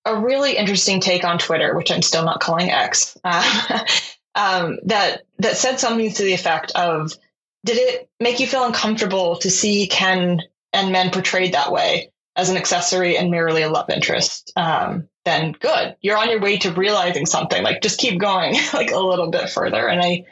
a 0.05 0.16
really 0.18 0.57
interesting 0.57 1.00
take 1.00 1.24
on 1.24 1.38
Twitter, 1.38 1.76
which 1.76 1.90
I'm 1.90 2.02
still 2.02 2.24
not 2.24 2.40
calling 2.40 2.70
X. 2.70 3.16
Uh, 3.24 3.81
um, 4.35 4.79
that 4.85 5.22
that 5.38 5.57
said 5.57 5.79
something 5.79 6.11
to 6.12 6.22
the 6.22 6.33
effect 6.33 6.72
of, 6.72 7.12
"Did 7.64 7.76
it 7.76 8.09
make 8.20 8.40
you 8.40 8.46
feel 8.46 8.64
uncomfortable 8.64 9.37
to 9.38 9.50
see 9.50 9.87
Ken 9.87 10.42
and 10.77 10.93
men 10.93 11.11
portrayed 11.11 11.55
that 11.55 11.73
way 11.73 12.11
as 12.37 12.51
an 12.51 12.57
accessory 12.57 13.17
and 13.17 13.31
merely 13.31 13.62
a 13.62 13.71
love 13.71 13.91
interest?" 13.91 14.53
Um, 14.57 15.09
then 15.27 15.53
good, 15.53 15.97
you're 16.01 16.17
on 16.17 16.31
your 16.31 16.41
way 16.41 16.57
to 16.59 16.73
realizing 16.73 17.27
something. 17.27 17.62
Like 17.62 17.83
just 17.83 18.01
keep 18.01 18.19
going, 18.19 18.55
like 18.73 18.93
a 18.93 18.99
little 18.99 19.31
bit 19.31 19.51
further. 19.51 19.87
And 19.87 20.01
I, 20.01 20.25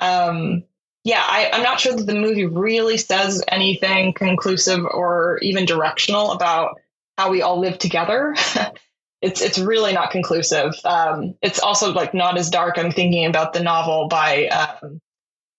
um, 0.00 0.64
yeah, 1.04 1.22
I, 1.24 1.50
I'm 1.52 1.62
not 1.62 1.78
sure 1.78 1.94
that 1.94 2.06
the 2.06 2.14
movie 2.14 2.46
really 2.46 2.96
says 2.96 3.44
anything 3.46 4.14
conclusive 4.14 4.84
or 4.84 5.38
even 5.42 5.66
directional 5.66 6.32
about 6.32 6.80
how 7.16 7.30
we 7.30 7.42
all 7.42 7.60
live 7.60 7.78
together. 7.78 8.34
it's 9.22 9.40
it's 9.40 9.58
really 9.58 9.92
not 9.92 10.10
conclusive. 10.10 10.74
Um, 10.84 11.34
it's 11.42 11.60
also 11.60 11.92
like 11.92 12.14
not 12.14 12.38
as 12.38 12.50
dark. 12.50 12.78
I'm 12.78 12.90
thinking 12.90 13.26
about 13.26 13.52
the 13.52 13.62
novel 13.62 14.08
by 14.08 14.46
um, 14.48 15.00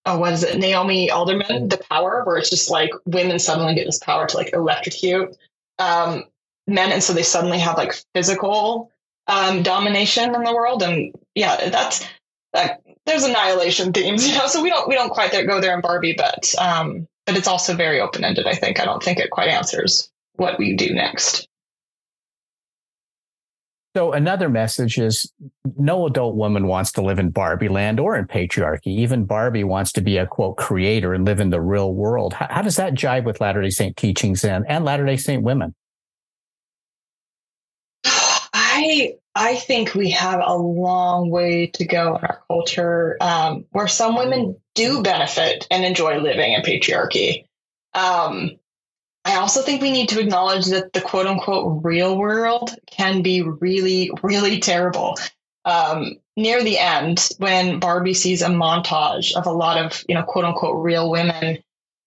oh, 0.05 0.19
what 0.19 0.33
is 0.33 0.43
it, 0.43 0.57
Naomi 0.57 1.09
Alderman, 1.11 1.69
The 1.69 1.77
Power, 1.89 2.23
where 2.25 2.37
it's 2.37 2.49
just 2.49 2.69
like 2.69 2.91
women 3.05 3.39
suddenly 3.39 3.75
get 3.75 3.85
this 3.85 3.99
power 3.99 4.27
to 4.27 4.37
like 4.37 4.53
electrocute 4.53 5.35
um, 5.79 6.25
men, 6.67 6.91
and 6.91 7.03
so 7.03 7.13
they 7.13 7.23
suddenly 7.23 7.59
have 7.59 7.77
like 7.77 7.95
physical 8.13 8.91
um, 9.27 9.63
domination 9.63 10.35
in 10.35 10.43
the 10.43 10.53
world. 10.53 10.83
And 10.83 11.13
yeah, 11.35 11.69
that's 11.69 12.05
that. 12.53 12.81
There's 13.05 13.23
annihilation 13.23 13.93
themes, 13.93 14.27
you 14.31 14.37
know. 14.37 14.47
So 14.47 14.61
we 14.61 14.69
don't 14.69 14.87
we 14.87 14.95
don't 14.95 15.09
quite 15.09 15.31
there, 15.31 15.45
go 15.45 15.61
there 15.61 15.75
in 15.75 15.81
Barbie, 15.81 16.15
but 16.17 16.53
um, 16.59 17.07
but 17.25 17.37
it's 17.37 17.47
also 17.47 17.75
very 17.75 17.99
open 17.99 18.23
ended. 18.23 18.47
I 18.47 18.53
think 18.53 18.79
I 18.79 18.85
don't 18.85 19.03
think 19.03 19.19
it 19.19 19.31
quite 19.31 19.49
answers 19.49 20.11
what 20.35 20.59
we 20.59 20.75
do 20.75 20.93
next. 20.93 21.48
So 23.95 24.11
another 24.13 24.49
message 24.49 24.99
is 24.99 25.31
no 25.77 26.05
adult 26.05 26.35
woman 26.35 26.67
wants 26.67 26.91
to 26.93 27.01
live 27.01 27.17
in 27.17 27.31
Barbie 27.31 27.69
land 27.69 27.99
or 27.99 28.15
in 28.15 28.27
patriarchy. 28.27 28.87
Even 28.87 29.25
Barbie 29.25 29.63
wants 29.63 29.91
to 29.93 30.01
be 30.01 30.17
a 30.17 30.27
quote 30.27 30.57
creator 30.57 31.13
and 31.13 31.25
live 31.25 31.39
in 31.39 31.49
the 31.49 31.59
real 31.59 31.93
world. 31.93 32.33
How, 32.33 32.47
how 32.49 32.61
does 32.61 32.75
that 32.75 32.93
jive 32.93 33.25
with 33.25 33.41
Latter 33.41 33.63
day 33.63 33.71
Saint 33.71 33.97
teachings 33.97 34.43
and, 34.43 34.63
and 34.69 34.85
Latter 34.85 35.05
day 35.05 35.17
Saint 35.17 35.41
women? 35.41 35.73
I 38.53 39.15
I 39.35 39.55
think 39.55 39.95
we 39.95 40.11
have 40.11 40.41
a 40.43 40.55
long 40.55 41.29
way 41.29 41.67
to 41.67 41.85
go 41.85 42.15
in 42.15 42.23
our 42.23 42.41
culture 42.47 43.17
um, 43.21 43.65
where 43.71 43.87
some 43.87 44.15
women 44.15 44.57
do 44.75 45.01
benefit 45.01 45.67
and 45.71 45.83
enjoy 45.83 46.19
living 46.19 46.53
in 46.53 46.61
patriarchy. 46.61 47.45
Um, 47.93 48.51
I 49.29 49.35
also 49.35 49.61
think 49.61 49.81
we 49.81 49.91
need 49.91 50.09
to 50.09 50.19
acknowledge 50.19 50.65
that 50.67 50.91
the 50.93 51.01
quote 51.01 51.27
unquote 51.27 51.83
real 51.83 52.17
world 52.17 52.71
can 52.87 53.21
be 53.21 53.43
really, 53.43 54.09
really 54.23 54.59
terrible. 54.59 55.17
Um, 55.65 56.15
near 56.35 56.63
the 56.63 56.79
end, 56.79 57.29
when 57.37 57.79
Barbie 57.79 58.15
sees 58.15 58.41
a 58.41 58.47
montage 58.47 59.35
of 59.35 59.45
a 59.45 59.51
lot 59.51 59.77
of, 59.77 60.03
you 60.09 60.15
know, 60.15 60.23
quote 60.23 60.45
unquote 60.45 60.83
real 60.83 61.11
women, 61.11 61.59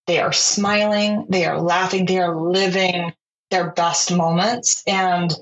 they 0.09 0.19
are 0.19 0.33
smiling, 0.33 1.27
they 1.29 1.45
are 1.45 1.61
laughing, 1.61 2.07
they 2.07 2.19
are 2.19 2.35
living 2.35 3.13
their 3.53 3.71
best 3.71 4.13
moments. 4.13 4.83
And, 4.89 5.33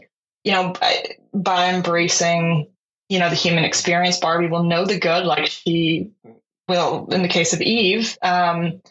you 0.44 0.52
know, 0.52 0.74
by, 0.78 1.16
by 1.32 1.72
embracing, 1.72 2.68
you 3.08 3.18
know, 3.18 3.30
the 3.30 3.36
human 3.36 3.64
experience, 3.64 4.18
Barbie 4.18 4.48
will 4.48 4.64
know 4.64 4.84
the 4.84 4.98
good, 4.98 5.24
like 5.24 5.46
she 5.46 6.10
will 6.68 7.08
in 7.10 7.22
the 7.22 7.28
case 7.28 7.54
of 7.54 7.62
Eve. 7.62 8.18
Um, 8.20 8.82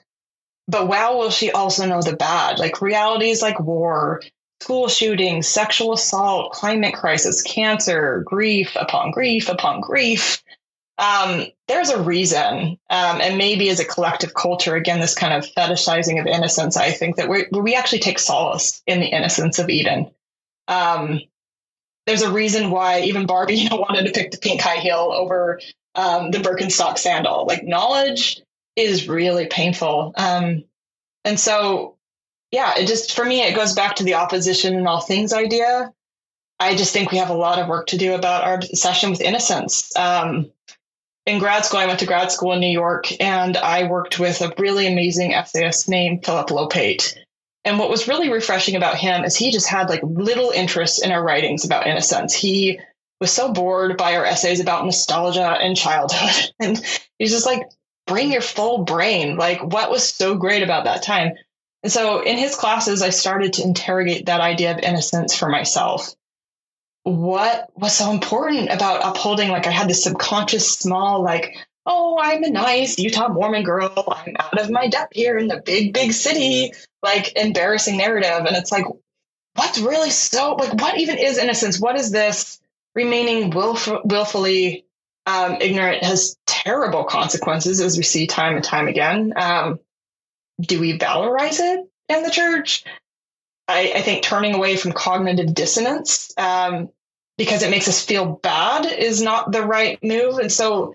but 0.70 0.88
wow, 0.88 1.18
will 1.18 1.32
she 1.32 1.52
also 1.52 1.86
know 1.88 2.02
the 2.02 2.16
bad? 2.16 2.60
Like 2.60 2.82
realities 2.82 3.42
like 3.42 3.60
war, 3.60 4.22
school 4.62 4.88
shootings, 4.88 5.48
sexual 5.48 5.94
assault, 5.94 6.54
climate 6.54 6.94
crisis, 6.94 7.42
cancer, 7.42 8.24
grief 8.26 8.76
upon 8.76 9.10
grief 9.12 9.50
upon 9.50 9.82
grief. 9.82 10.44
Um, 11.00 11.48
there's 11.68 11.90
a 11.90 12.02
reason, 12.02 12.78
um, 12.90 13.22
and 13.22 13.38
maybe 13.38 13.70
as 13.70 13.80
a 13.80 13.86
collective 13.86 14.34
culture, 14.36 14.76
again, 14.76 15.00
this 15.00 15.16
kind 15.16 15.34
of 15.34 15.50
fetishizing 15.54 16.20
of 16.20 16.28
innocence, 16.28 16.78
I 16.78 16.92
think 16.92 17.16
that 17.16 17.30
we 17.30 17.46
we 17.52 17.74
actually 17.74 18.00
take 18.00 18.20
solace 18.20 18.84
in 18.86 19.00
the 19.00 19.08
innocence 19.08 19.58
of 19.58 19.70
Eden. 19.70 20.12
Um, 20.68 21.22
there's 22.06 22.22
a 22.22 22.32
reason 22.32 22.70
why 22.70 23.02
even 23.02 23.26
Barbie 23.26 23.56
you 23.60 23.70
know, 23.70 23.78
wanted 23.78 24.06
to 24.06 24.12
pick 24.12 24.32
the 24.32 24.38
pink 24.38 24.62
high 24.62 24.78
heel 24.78 25.14
over 25.16 25.60
um, 25.96 26.30
the 26.30 26.40
Birkenstock 26.40 27.00
sandal. 27.00 27.48
Like 27.48 27.64
knowledge 27.64 28.42
is 28.88 29.08
really 29.08 29.48
painful. 29.48 30.14
Um, 30.16 30.64
and 31.26 31.40
so, 31.40 31.98
yeah, 32.52 32.74
it 32.78 32.88
just, 32.88 33.14
for 33.14 33.26
me, 33.26 33.42
it 33.42 33.56
goes 33.56 33.74
back 33.74 33.98
to 33.98 34.04
the 34.04 34.16
opposition 34.16 34.76
in 34.76 34.88
all 34.88 35.02
things 35.02 35.34
idea. 35.34 35.94
I 36.60 36.76
just 36.76 36.94
think 36.94 37.12
we 37.12 37.18
have 37.18 37.30
a 37.30 37.36
lot 37.36 37.60
of 37.60 37.68
work 37.68 37.88
to 37.88 37.98
do 37.98 38.14
about 38.16 38.44
our 38.44 38.56
obsession 38.56 39.12
with 39.12 39.22
innocence. 39.22 39.96
Um, 39.96 40.52
in 41.26 41.40
grad 41.40 41.64
school, 41.64 41.80
I 41.80 41.86
went 41.86 42.00
to 42.00 42.06
grad 42.06 42.32
school 42.32 42.54
in 42.54 42.60
New 42.60 42.68
York 42.68 43.22
and 43.22 43.56
I 43.56 43.84
worked 43.84 44.20
with 44.20 44.42
a 44.42 44.54
really 44.58 44.88
amazing 44.88 45.34
essayist 45.34 45.88
named 45.88 46.26
Philip 46.26 46.48
Lopate. 46.50 47.16
And 47.66 47.78
what 47.78 47.90
was 47.90 48.08
really 48.08 48.30
refreshing 48.30 48.76
about 48.76 48.98
him 48.98 49.24
is 49.24 49.36
he 49.36 49.52
just 49.52 49.68
had 49.68 49.90
like 49.90 50.02
little 50.04 50.50
interest 50.50 51.06
in 51.06 51.12
our 51.12 51.24
writings 51.24 51.66
about 51.66 51.88
innocence. 51.88 52.34
He 52.34 52.80
was 53.20 53.32
so 53.32 53.52
bored 53.52 53.98
by 53.98 54.16
our 54.16 54.26
essays 54.26 54.60
about 54.60 54.86
nostalgia 54.86 55.58
and 55.62 55.78
childhood. 55.78 56.52
And 56.60 56.82
he's 57.20 57.32
just 57.32 57.46
like, 57.46 57.64
bring 58.10 58.34
your 58.34 58.42
full 58.42 58.80
brain. 58.84 59.38
Like, 59.38 59.62
what 59.62 59.90
was 59.90 60.14
so 60.14 60.36
great 60.36 60.64
about 60.64 60.84
that 60.84 61.04
time? 61.04 61.34
And 61.84 61.92
so 61.92 62.22
in 62.22 62.38
his 62.38 62.56
classes, 62.56 63.02
I 63.02 63.12
started 63.12 63.54
to 63.54 63.64
interrogate 63.64 64.26
that 64.26 64.42
idea 64.42 64.72
of 64.72 64.80
innocence 64.80 65.34
for 65.34 65.48
myself. 65.48 66.14
What 67.04 67.70
was 67.76 67.96
so 67.96 68.12
important 68.12 68.70
about 68.70 69.06
upholding, 69.06 69.50
like, 69.50 69.66
I 69.66 69.72
had 69.72 69.90
this 69.90 70.04
subconscious 70.04 70.74
small, 70.74 71.24
like, 71.24 71.56
oh, 71.86 72.20
I'm 72.22 72.44
a 72.44 72.50
nice 72.50 73.00
Utah 73.00 73.30
Mormon 73.30 73.64
girl. 73.64 73.94
I'm 74.26 74.36
out 74.38 74.60
of 74.60 74.70
my 74.70 74.90
depth 74.90 75.16
here 75.16 75.38
in 75.38 75.48
the 75.48 75.62
big, 75.66 75.94
big 75.94 76.12
city, 76.12 76.74
like, 77.02 77.38
embarrassing 77.38 77.98
narrative. 77.98 78.46
And 78.46 78.58
it's 78.58 78.72
like, 78.72 78.86
what's 79.56 79.80
really 79.80 80.10
so, 80.10 80.56
like, 80.56 80.74
what 80.82 81.00
even 81.00 81.18
is 81.18 81.38
innocence? 81.38 81.80
What 81.80 81.96
is 81.96 82.12
this 82.12 82.60
remaining 82.96 83.52
willf- 83.52 84.02
willfully 84.04 84.86
um, 85.26 85.58
ignorant 85.62 86.04
has 86.04 86.36
terrible 86.70 87.04
consequences, 87.04 87.82
as 87.82 87.98
we 87.98 88.04
see 88.04 88.28
time 88.28 88.56
and 88.56 88.64
time 88.64 88.88
again. 88.88 89.34
Um, 89.36 89.80
do 90.62 90.80
we 90.80 91.00
valorize 91.00 91.60
it 91.60 91.90
in 92.10 92.24
the 92.24 92.30
church? 92.30 92.84
I, 93.68 93.94
I 93.96 94.02
think 94.02 94.22
turning 94.22 94.54
away 94.54 94.76
from 94.76 94.92
cognitive 94.92 95.56
dissonance 95.56 96.32
um, 96.38 96.90
because 97.40 97.64
it 97.64 97.72
makes 97.72 97.88
us 97.88 98.06
feel 98.06 98.40
bad 98.44 98.86
is 98.86 99.20
not 99.20 99.52
the 99.52 99.64
right 99.64 99.98
move. 100.04 100.38
And 100.38 100.52
so, 100.52 100.94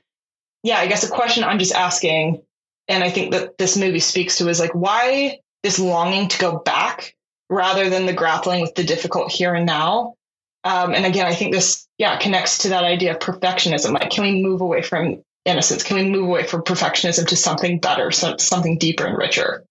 yeah, 0.62 0.78
I 0.78 0.86
guess 0.86 1.02
a 1.02 1.10
question 1.10 1.42
I'm 1.42 1.58
just 1.58 1.74
asking, 1.74 2.42
and 2.86 3.02
I 3.02 3.10
think 3.10 3.32
that 3.32 3.58
this 3.58 3.76
movie 3.76 3.98
speaks 3.98 4.38
to 4.38 4.48
is 4.48 4.60
like, 4.60 4.74
why 4.76 5.40
this 5.64 5.80
longing 5.80 6.28
to 6.28 6.38
go 6.38 6.58
back 6.58 7.16
rather 7.50 7.90
than 7.90 8.06
the 8.06 8.12
grappling 8.12 8.60
with 8.60 8.76
the 8.76 8.84
difficult 8.84 9.32
here 9.32 9.54
and 9.54 9.66
now? 9.66 10.14
Um, 10.62 10.94
and 10.94 11.04
again, 11.04 11.26
I 11.26 11.34
think 11.34 11.52
this, 11.52 11.88
yeah, 11.98 12.16
connects 12.18 12.58
to 12.58 12.68
that 12.68 12.84
idea 12.84 13.12
of 13.12 13.18
perfectionism. 13.18 13.92
Like, 13.92 14.10
can 14.10 14.22
we 14.22 14.40
move 14.40 14.60
away 14.60 14.82
from 14.82 15.22
innocence? 15.44 15.82
Can 15.82 15.96
we 15.96 16.08
move 16.08 16.24
away 16.24 16.44
from 16.44 16.62
perfectionism 16.62 17.26
to 17.28 17.36
something 17.36 17.78
better, 17.80 18.10
so, 18.10 18.36
something 18.38 18.78
deeper 18.78 19.06
and 19.06 19.16
richer? 19.16 19.64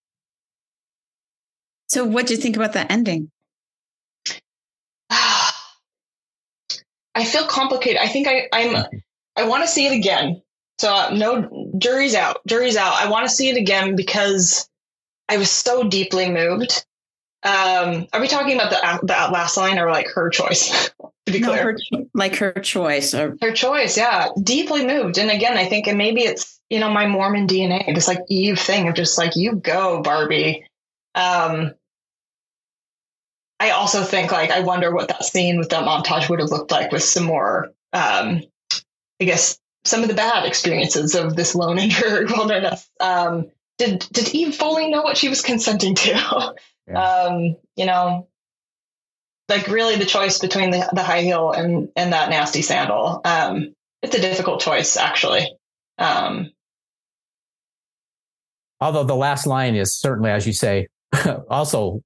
So, 1.88 2.06
what 2.06 2.28
do 2.28 2.34
you 2.34 2.40
think 2.40 2.56
about 2.56 2.74
that 2.74 2.92
ending? 2.92 3.30
I 7.16 7.26
feel 7.26 7.46
complicated. 7.46 8.02
I 8.02 8.08
think 8.08 8.28
I, 8.28 8.48
I'm, 8.52 8.86
I 9.36 9.48
want 9.48 9.64
to 9.64 9.68
see 9.68 9.86
it 9.86 9.94
again. 9.94 10.42
So, 10.80 10.92
uh, 10.92 11.12
no, 11.14 11.72
jury's 11.78 12.16
out. 12.16 12.42
Jury's 12.48 12.76
out. 12.76 12.94
I 12.94 13.10
want 13.10 13.28
to 13.28 13.34
see 13.34 13.50
it 13.50 13.58
again 13.58 13.96
because 13.96 14.68
I 15.30 15.38
was 15.38 15.52
so 15.52 15.88
deeply 15.88 16.30
moved 16.30 16.86
um, 17.44 18.08
are 18.14 18.22
we 18.22 18.28
talking 18.28 18.56
about 18.56 18.70
the 18.70 19.06
the 19.06 19.14
last 19.14 19.58
line 19.58 19.78
or 19.78 19.92
like 19.92 20.08
her 20.10 20.30
choice? 20.30 20.90
to 21.26 21.32
be 21.32 21.40
no, 21.40 21.50
clear, 21.50 21.64
her, 21.64 21.78
like 22.14 22.36
her 22.36 22.52
choice 22.54 23.14
or 23.14 23.38
her 23.42 23.52
choice. 23.52 23.98
Yeah, 23.98 24.30
deeply 24.42 24.86
moved. 24.86 25.18
And 25.18 25.32
again, 25.32 25.58
I 25.58 25.66
think, 25.66 25.88
and 25.88 25.98
maybe 25.98 26.22
it's 26.22 26.60
you 26.70 26.80
know 26.80 26.90
my 26.90 27.08
Mormon 27.08 27.48
DNA, 27.48 27.94
this 27.94 28.08
like 28.08 28.20
Eve 28.30 28.60
thing 28.60 28.88
of 28.88 28.96
just 28.96 29.18
like 29.18 29.36
you 29.36 29.56
go, 29.56 30.02
Barbie. 30.02 30.66
Um, 31.16 31.74
I 33.60 33.72
also 33.72 34.04
think 34.04 34.32
like 34.32 34.52
I 34.52 34.62
wonder 34.62 34.94
what 34.94 35.08
that 35.08 35.24
scene 35.24 35.58
with 35.58 35.70
that 35.70 35.86
montage 35.86 36.30
would 36.30 36.40
have 36.40 36.50
looked 36.50 36.72
like 36.72 36.92
with 36.92 37.04
some 37.04 37.24
more, 37.24 37.72
um, 37.94 38.42
I 39.22 39.26
guess, 39.26 39.58
some 39.86 40.02
of 40.02 40.10
the 40.10 40.16
bad 40.16 40.46
experiences 40.46 41.16
of 41.16 41.36
this 41.36 41.56
lone 41.56 41.80
in 41.80 41.90
her 41.90 42.26
wilderness. 42.30 42.90
Um, 43.00 43.50
did 43.78 44.06
did 44.12 44.34
Eve 44.36 44.56
fully 44.56 44.90
know 44.90 45.02
what 45.02 45.18
she 45.18 45.30
was 45.30 45.42
consenting 45.42 45.96
to? 45.96 46.54
Yeah. 46.88 47.02
Um, 47.02 47.56
you 47.78 47.86
know, 47.86 48.28
like 49.50 49.68
really 49.68 49.96
the 49.96 50.06
choice 50.06 50.40
between 50.40 50.72
the, 50.72 50.90
the 50.94 51.04
high 51.04 51.22
heel 51.22 51.52
and, 51.52 51.90
and 51.96 52.14
that 52.14 52.30
nasty 52.30 52.62
sandal. 52.62 53.22
Um, 53.26 53.74
it's 54.02 54.16
a 54.16 54.22
difficult 54.22 54.62
choice 54.62 54.98
actually. 54.98 55.48
Um, 55.98 56.52
although 58.80 59.04
the 59.04 59.16
last 59.16 59.46
line 59.46 59.76
is 59.76 59.96
certainly, 59.96 60.32
as 60.32 60.48
you 60.48 60.54
say, 60.54 60.88
also 61.50 62.02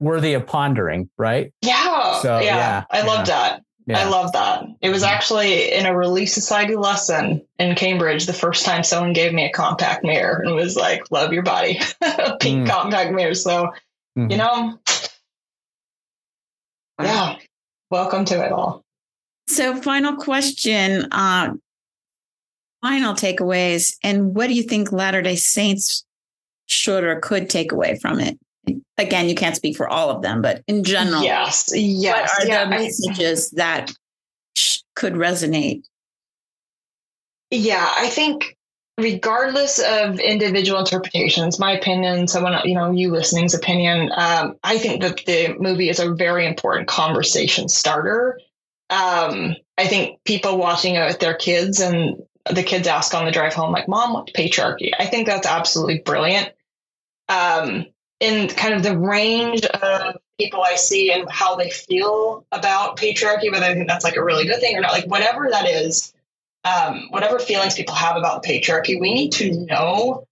worthy 0.00 0.34
of 0.34 0.46
pondering, 0.46 1.10
right? 1.18 1.52
Yeah. 1.62 2.20
So, 2.20 2.38
yeah. 2.40 2.56
yeah 2.56 2.84
I 2.90 2.98
yeah. 3.00 3.06
love 3.06 3.26
that. 3.26 3.62
Yeah. 3.86 3.98
I 3.98 4.08
love 4.08 4.32
that. 4.32 4.64
It 4.82 4.90
was 4.90 5.02
mm-hmm. 5.02 5.14
actually 5.14 5.72
in 5.72 5.86
a 5.86 5.96
Relief 5.96 6.28
Society 6.28 6.76
lesson 6.76 7.44
in 7.58 7.74
Cambridge 7.74 8.26
the 8.26 8.32
first 8.32 8.64
time 8.64 8.84
someone 8.84 9.14
gave 9.14 9.32
me 9.32 9.44
a 9.44 9.50
compact 9.50 10.04
mirror 10.04 10.42
and 10.44 10.54
was 10.54 10.76
like, 10.76 11.10
love 11.10 11.32
your 11.32 11.42
body, 11.42 11.80
A 12.00 12.36
pink 12.40 12.66
mm. 12.66 12.70
compact 12.70 13.12
mirror. 13.12 13.34
So 13.34 13.70
Mm-hmm. 14.18 14.30
You 14.30 14.36
know? 14.38 14.78
Yeah. 17.04 17.36
Welcome 17.90 18.24
to 18.26 18.44
it 18.44 18.52
all. 18.52 18.82
So, 19.48 19.74
final 19.76 20.16
question, 20.16 21.12
uh, 21.12 21.52
final 22.82 23.14
takeaways, 23.14 23.96
and 24.02 24.34
what 24.34 24.46
do 24.46 24.54
you 24.54 24.62
think 24.62 24.92
Latter 24.92 25.22
day 25.22 25.36
Saints 25.36 26.04
should 26.66 27.02
or 27.02 27.18
could 27.20 27.50
take 27.50 27.72
away 27.72 27.98
from 28.00 28.20
it? 28.20 28.38
Again, 28.96 29.28
you 29.28 29.34
can't 29.34 29.56
speak 29.56 29.76
for 29.76 29.88
all 29.88 30.10
of 30.10 30.22
them, 30.22 30.40
but 30.40 30.62
in 30.68 30.84
general, 30.84 31.22
yes, 31.22 31.70
yes. 31.74 32.30
What 32.38 32.46
are 32.46 32.48
yeah, 32.48 32.64
the 32.64 32.70
messages 32.70 33.52
I, 33.54 33.56
that 33.56 33.92
could 34.94 35.14
resonate? 35.14 35.82
Yeah, 37.50 37.88
I 37.96 38.08
think 38.08 38.56
regardless 39.02 39.78
of 39.78 40.20
individual 40.20 40.80
interpretations, 40.80 41.58
my 41.58 41.72
opinion, 41.72 42.28
someone, 42.28 42.60
you 42.64 42.74
know, 42.74 42.90
you 42.90 43.10
listening's 43.10 43.54
opinion, 43.54 44.10
um, 44.14 44.56
I 44.62 44.78
think 44.78 45.02
that 45.02 45.24
the 45.26 45.56
movie 45.58 45.88
is 45.88 46.00
a 46.00 46.14
very 46.14 46.46
important 46.46 46.88
conversation 46.88 47.68
starter. 47.68 48.40
Um, 48.90 49.56
I 49.78 49.86
think 49.86 50.22
people 50.24 50.58
watching 50.58 50.96
it 50.96 51.06
with 51.06 51.20
their 51.20 51.34
kids 51.34 51.80
and 51.80 52.22
the 52.50 52.62
kids 52.62 52.88
ask 52.88 53.14
on 53.14 53.24
the 53.24 53.30
drive 53.30 53.54
home, 53.54 53.72
like, 53.72 53.88
Mom, 53.88 54.12
what's 54.12 54.32
patriarchy? 54.32 54.92
I 54.98 55.06
think 55.06 55.26
that's 55.26 55.46
absolutely 55.46 56.00
brilliant. 56.00 56.52
um, 57.30 57.86
in 58.18 58.48
kind 58.48 58.74
of 58.74 58.82
the 58.82 58.98
range 58.98 59.64
of 59.64 60.16
people 60.38 60.62
I 60.62 60.76
see 60.76 61.12
and 61.12 61.30
how 61.30 61.56
they 61.56 61.70
feel 61.70 62.46
about 62.52 62.98
patriarchy, 62.98 63.50
whether 63.50 63.64
I 63.64 63.74
think 63.74 63.88
that's 63.88 64.04
like 64.04 64.16
a 64.16 64.24
really 64.24 64.44
good 64.44 64.60
thing 64.60 64.76
or 64.76 64.80
not, 64.80 64.92
like 64.92 65.06
whatever 65.06 65.48
that 65.50 65.66
is, 65.68 66.12
um, 66.64 67.06
whatever 67.10 67.38
feelings 67.38 67.74
people 67.74 67.94
have 67.94 68.16
about 68.16 68.42
the 68.42 68.48
patriarchy, 68.48 69.00
we 69.00 69.14
need 69.14 69.32
to 69.32 69.64
know 69.66 70.26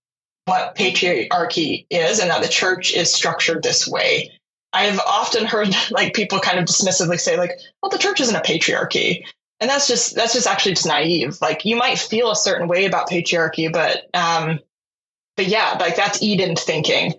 what 0.45 0.75
patriarchy 0.75 1.87
is 1.91 2.19
and 2.19 2.31
that 2.31 2.43
the 2.43 2.49
church 2.49 2.95
is 2.95 3.13
structured 3.13 3.63
this 3.63 3.87
way. 3.87 4.33
I've 4.73 4.99
often 5.01 5.47
heard 5.47 5.75
like 5.91 6.15
people 6.15 6.41
kind 6.41 6.59
of 6.59 6.65
dismissively 6.65 7.21
say 7.21 7.37
like, 7.37 7.53
well, 7.83 7.91
the 7.91 7.99
church 7.99 8.21
isn't 8.21 8.35
a 8.35 8.41
patriarchy. 8.41 9.25
And 9.61 9.69
that's 9.69 9.89
just 9.89 10.15
that's 10.15 10.35
just 10.35 10.47
actually 10.47 10.75
just 10.75 10.87
naive. 10.87 11.39
Like 11.41 11.65
you 11.65 11.75
might 11.77 11.99
feel 11.99 12.31
a 12.31 12.37
certain 12.37 12.69
way 12.69 12.85
about 12.85 13.09
patriarchy, 13.09 13.73
but 13.73 14.09
um 14.15 14.61
but 15.37 15.47
yeah, 15.49 15.77
like 15.81 15.97
that's 15.97 16.23
Eden 16.23 16.55
thinking. 16.55 17.15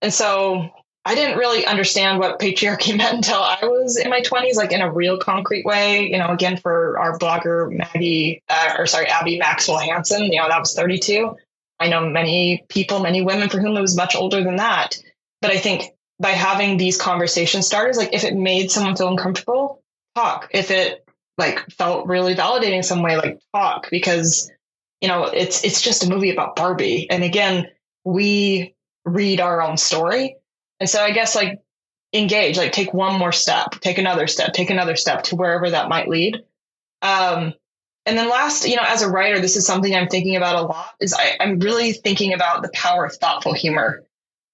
And 0.00 0.14
so 0.14 0.70
I 1.04 1.14
didn't 1.14 1.38
really 1.38 1.66
understand 1.66 2.18
what 2.18 2.38
patriarchy 2.38 2.96
meant 2.96 3.14
until 3.14 3.40
I 3.40 3.58
was 3.62 3.96
in 3.96 4.10
my 4.10 4.20
20s, 4.20 4.54
like 4.54 4.72
in 4.72 4.80
a 4.80 4.92
real 4.92 5.18
concrete 5.18 5.64
way. 5.64 6.08
You 6.10 6.18
know, 6.18 6.28
again, 6.28 6.56
for 6.56 6.98
our 6.98 7.18
blogger, 7.18 7.70
Maggie, 7.70 8.42
uh, 8.48 8.74
or 8.78 8.86
sorry, 8.86 9.06
Abby 9.06 9.38
Maxwell 9.38 9.78
Hanson, 9.78 10.24
you 10.24 10.38
know, 10.38 10.48
that 10.48 10.60
was 10.60 10.74
32. 10.74 11.36
I 11.80 11.88
know 11.88 12.08
many 12.08 12.64
people, 12.68 13.00
many 13.00 13.22
women 13.22 13.48
for 13.48 13.58
whom 13.58 13.76
it 13.76 13.80
was 13.80 13.96
much 13.96 14.14
older 14.14 14.44
than 14.44 14.56
that. 14.56 14.96
But 15.40 15.50
I 15.50 15.58
think 15.58 15.92
by 16.20 16.30
having 16.30 16.76
these 16.76 16.96
conversation 16.96 17.62
starters, 17.62 17.96
like 17.96 18.12
if 18.12 18.22
it 18.22 18.36
made 18.36 18.70
someone 18.70 18.94
feel 18.94 19.08
uncomfortable, 19.08 19.82
talk. 20.14 20.48
If 20.52 20.70
it 20.70 21.04
like 21.38 21.68
felt 21.70 22.06
really 22.06 22.36
validating 22.36 22.84
some 22.84 23.02
way, 23.02 23.16
like 23.16 23.40
talk, 23.52 23.90
because 23.90 24.50
you 25.00 25.08
know, 25.08 25.24
it's 25.24 25.64
it's 25.64 25.82
just 25.82 26.04
a 26.04 26.08
movie 26.08 26.30
about 26.30 26.54
Barbie. 26.54 27.10
And 27.10 27.24
again, 27.24 27.68
we 28.04 28.76
read 29.04 29.40
our 29.40 29.60
own 29.60 29.76
story. 29.76 30.36
And 30.82 30.90
so 30.90 31.00
I 31.00 31.12
guess 31.12 31.36
like 31.36 31.62
engage, 32.12 32.58
like 32.58 32.72
take 32.72 32.92
one 32.92 33.16
more 33.16 33.30
step, 33.30 33.70
take 33.80 33.98
another 33.98 34.26
step, 34.26 34.52
take 34.52 34.68
another 34.68 34.96
step 34.96 35.22
to 35.22 35.36
wherever 35.36 35.70
that 35.70 35.88
might 35.88 36.08
lead. 36.08 36.42
Um, 37.02 37.54
and 38.04 38.18
then 38.18 38.28
last, 38.28 38.66
you 38.66 38.74
know, 38.74 38.82
as 38.84 39.00
a 39.00 39.08
writer, 39.08 39.38
this 39.38 39.54
is 39.54 39.64
something 39.64 39.94
I'm 39.94 40.08
thinking 40.08 40.34
about 40.34 40.56
a 40.56 40.66
lot 40.66 40.90
is 40.98 41.14
I, 41.14 41.36
am 41.38 41.60
really 41.60 41.92
thinking 41.92 42.32
about 42.32 42.62
the 42.62 42.70
power 42.74 43.04
of 43.04 43.14
thoughtful 43.14 43.54
humor. 43.54 44.02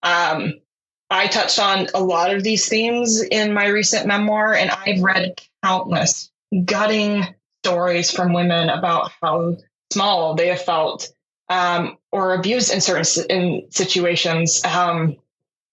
Um, 0.02 0.60
I 1.08 1.28
touched 1.28 1.58
on 1.58 1.86
a 1.94 2.02
lot 2.02 2.34
of 2.34 2.42
these 2.42 2.68
themes 2.68 3.22
in 3.22 3.54
my 3.54 3.68
recent 3.68 4.06
memoir, 4.06 4.52
and 4.52 4.70
I've 4.70 5.00
read 5.00 5.40
countless 5.64 6.30
gutting 6.66 7.24
stories 7.64 8.10
from 8.10 8.34
women 8.34 8.68
about 8.68 9.12
how 9.22 9.56
small 9.90 10.34
they 10.34 10.48
have 10.48 10.60
felt 10.60 11.10
um, 11.48 11.96
or 12.12 12.34
abused 12.34 12.70
in 12.70 12.82
certain 12.82 13.24
in 13.30 13.70
situations. 13.70 14.62
Um, 14.62 15.16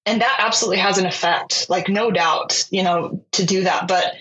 and 0.06 0.22
that 0.22 0.38
absolutely 0.40 0.78
has 0.78 0.98
an 0.98 1.06
effect, 1.06 1.68
like 1.70 1.90
no 1.90 2.12
doubt, 2.12 2.68
you 2.70 2.84
know, 2.84 3.24
to 3.32 3.46
do 3.46 3.64
that. 3.64 3.88
But 3.88 4.14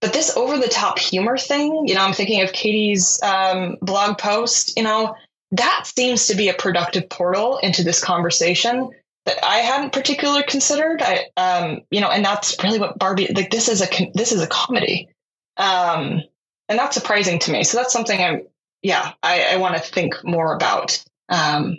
but 0.00 0.12
this 0.12 0.36
over 0.36 0.56
the 0.56 0.68
top 0.68 0.98
humor 0.98 1.36
thing, 1.36 1.86
you 1.86 1.94
know, 1.94 2.00
I'm 2.02 2.14
thinking 2.14 2.42
of 2.42 2.52
Katie's 2.52 3.20
um, 3.22 3.76
blog 3.82 4.16
post, 4.16 4.76
you 4.76 4.82
know, 4.82 5.14
that 5.52 5.82
seems 5.84 6.28
to 6.28 6.36
be 6.36 6.48
a 6.48 6.54
productive 6.54 7.08
portal 7.08 7.58
into 7.58 7.82
this 7.82 8.02
conversation 8.02 8.90
that 9.26 9.44
I 9.44 9.58
hadn't 9.58 9.92
particularly 9.92 10.44
considered. 10.44 11.02
I, 11.02 11.26
um, 11.36 11.80
you 11.90 12.00
know, 12.00 12.08
and 12.08 12.24
that's 12.24 12.62
really 12.62 12.78
what 12.78 12.98
Barbie, 12.98 13.32
like 13.34 13.50
this 13.50 13.68
is 13.68 13.82
a, 13.82 14.10
this 14.14 14.32
is 14.32 14.40
a 14.40 14.46
comedy. 14.46 15.08
Um, 15.58 16.22
and 16.68 16.78
that's 16.78 16.96
surprising 16.96 17.38
to 17.40 17.52
me. 17.52 17.64
So 17.64 17.76
that's 17.76 17.92
something 17.92 18.18
I'm, 18.18 18.42
yeah, 18.80 19.12
I, 19.22 19.54
I 19.54 19.56
want 19.56 19.74
to 19.74 19.82
think 19.82 20.14
more 20.24 20.54
about. 20.54 21.04
Um, 21.28 21.78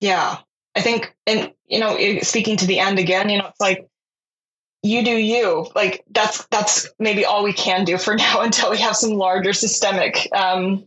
yeah, 0.00 0.38
I 0.74 0.80
think, 0.80 1.14
and, 1.26 1.52
you 1.66 1.80
know, 1.80 1.98
speaking 2.20 2.56
to 2.58 2.66
the 2.66 2.78
end 2.78 2.98
again, 2.98 3.28
you 3.28 3.38
know, 3.38 3.46
it's 3.46 3.60
like, 3.60 3.88
you 4.82 5.04
do 5.04 5.12
you. 5.12 5.66
Like 5.74 6.04
that's 6.10 6.46
that's 6.46 6.88
maybe 6.98 7.24
all 7.24 7.44
we 7.44 7.52
can 7.52 7.84
do 7.84 7.98
for 7.98 8.14
now 8.16 8.40
until 8.40 8.70
we 8.70 8.78
have 8.78 8.96
some 8.96 9.12
larger 9.12 9.52
systemic 9.52 10.28
um 10.34 10.84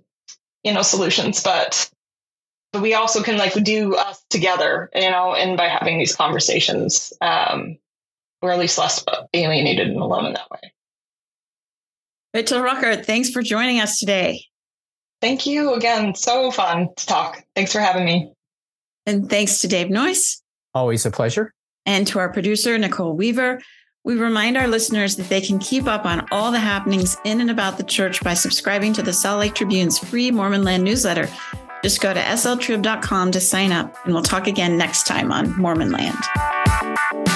you 0.64 0.74
know 0.74 0.82
solutions. 0.82 1.42
But 1.42 1.90
but 2.74 2.82
we 2.82 2.94
also 2.94 3.24
can 3.24 3.38
like 3.38 3.54
do 3.64 3.96
us 3.96 4.24
together 4.30 4.90
you 4.94 5.10
know 5.10 5.34
and 5.34 5.58
by 5.58 5.68
having 5.68 5.98
these 5.98 6.16
conversations 6.16 7.14
um 7.22 7.78
we're 8.42 8.52
at 8.52 8.60
least 8.60 8.78
less 8.78 9.04
alienated 9.34 9.88
and 9.88 9.98
alone 9.98 10.26
in 10.26 10.34
that 10.34 10.52
way. 10.52 10.74
Rachel 12.34 12.62
Rueckert 12.62 13.06
thanks 13.06 13.30
for 13.30 13.42
joining 13.42 13.80
us 13.80 13.98
today. 13.98 14.44
Thank 15.22 15.46
you 15.46 15.74
again. 15.74 16.14
So 16.14 16.52
fun 16.52 16.90
to 16.98 17.06
talk. 17.06 17.44
Thanks 17.56 17.72
for 17.72 17.80
having 17.80 18.04
me 18.04 18.35
and 19.06 19.30
thanks 19.30 19.60
to 19.62 19.68
dave 19.68 19.88
noyce 19.88 20.42
always 20.74 21.06
a 21.06 21.12
pleasure 21.12 21.54
and 21.86 22.08
to 22.08 22.20
our 22.20 22.32
producer 22.32 22.78
nicole 22.78 23.16
weaver 23.16 23.60
we 24.06 24.16
remind 24.16 24.56
our 24.56 24.68
listeners 24.68 25.16
that 25.16 25.30
they 25.30 25.42
can 25.42 25.58
keep 25.58 25.88
up 25.88 26.06
on 26.06 26.28
all 26.32 26.52
the 26.52 26.60
happenings 26.60 27.18
in 27.24 27.42
and 27.42 27.50
about 27.50 27.78
the 27.78 27.84
church 27.84 28.24
by 28.24 28.36
subscribing 28.36 28.94
to 28.94 29.02
the 29.02 29.12
Salt 29.12 29.40
Lake 29.40 29.56
Tribune's 29.56 29.98
free 29.98 30.30
Mormonland 30.30 30.84
newsletter. 30.84 31.28
Just 31.82 32.02
go 32.02 32.14
to 32.14 32.20
sltrib.com 32.20 33.32
to 33.32 33.40
sign 33.40 33.72
up, 33.72 33.96
and 34.06 34.14
we'll 34.14 34.24
talk 34.24 34.46
again 34.46 34.78
next 34.78 35.08
time 35.08 35.32
on 35.32 35.58
Mormon 35.58 35.92
Land. 35.92 37.35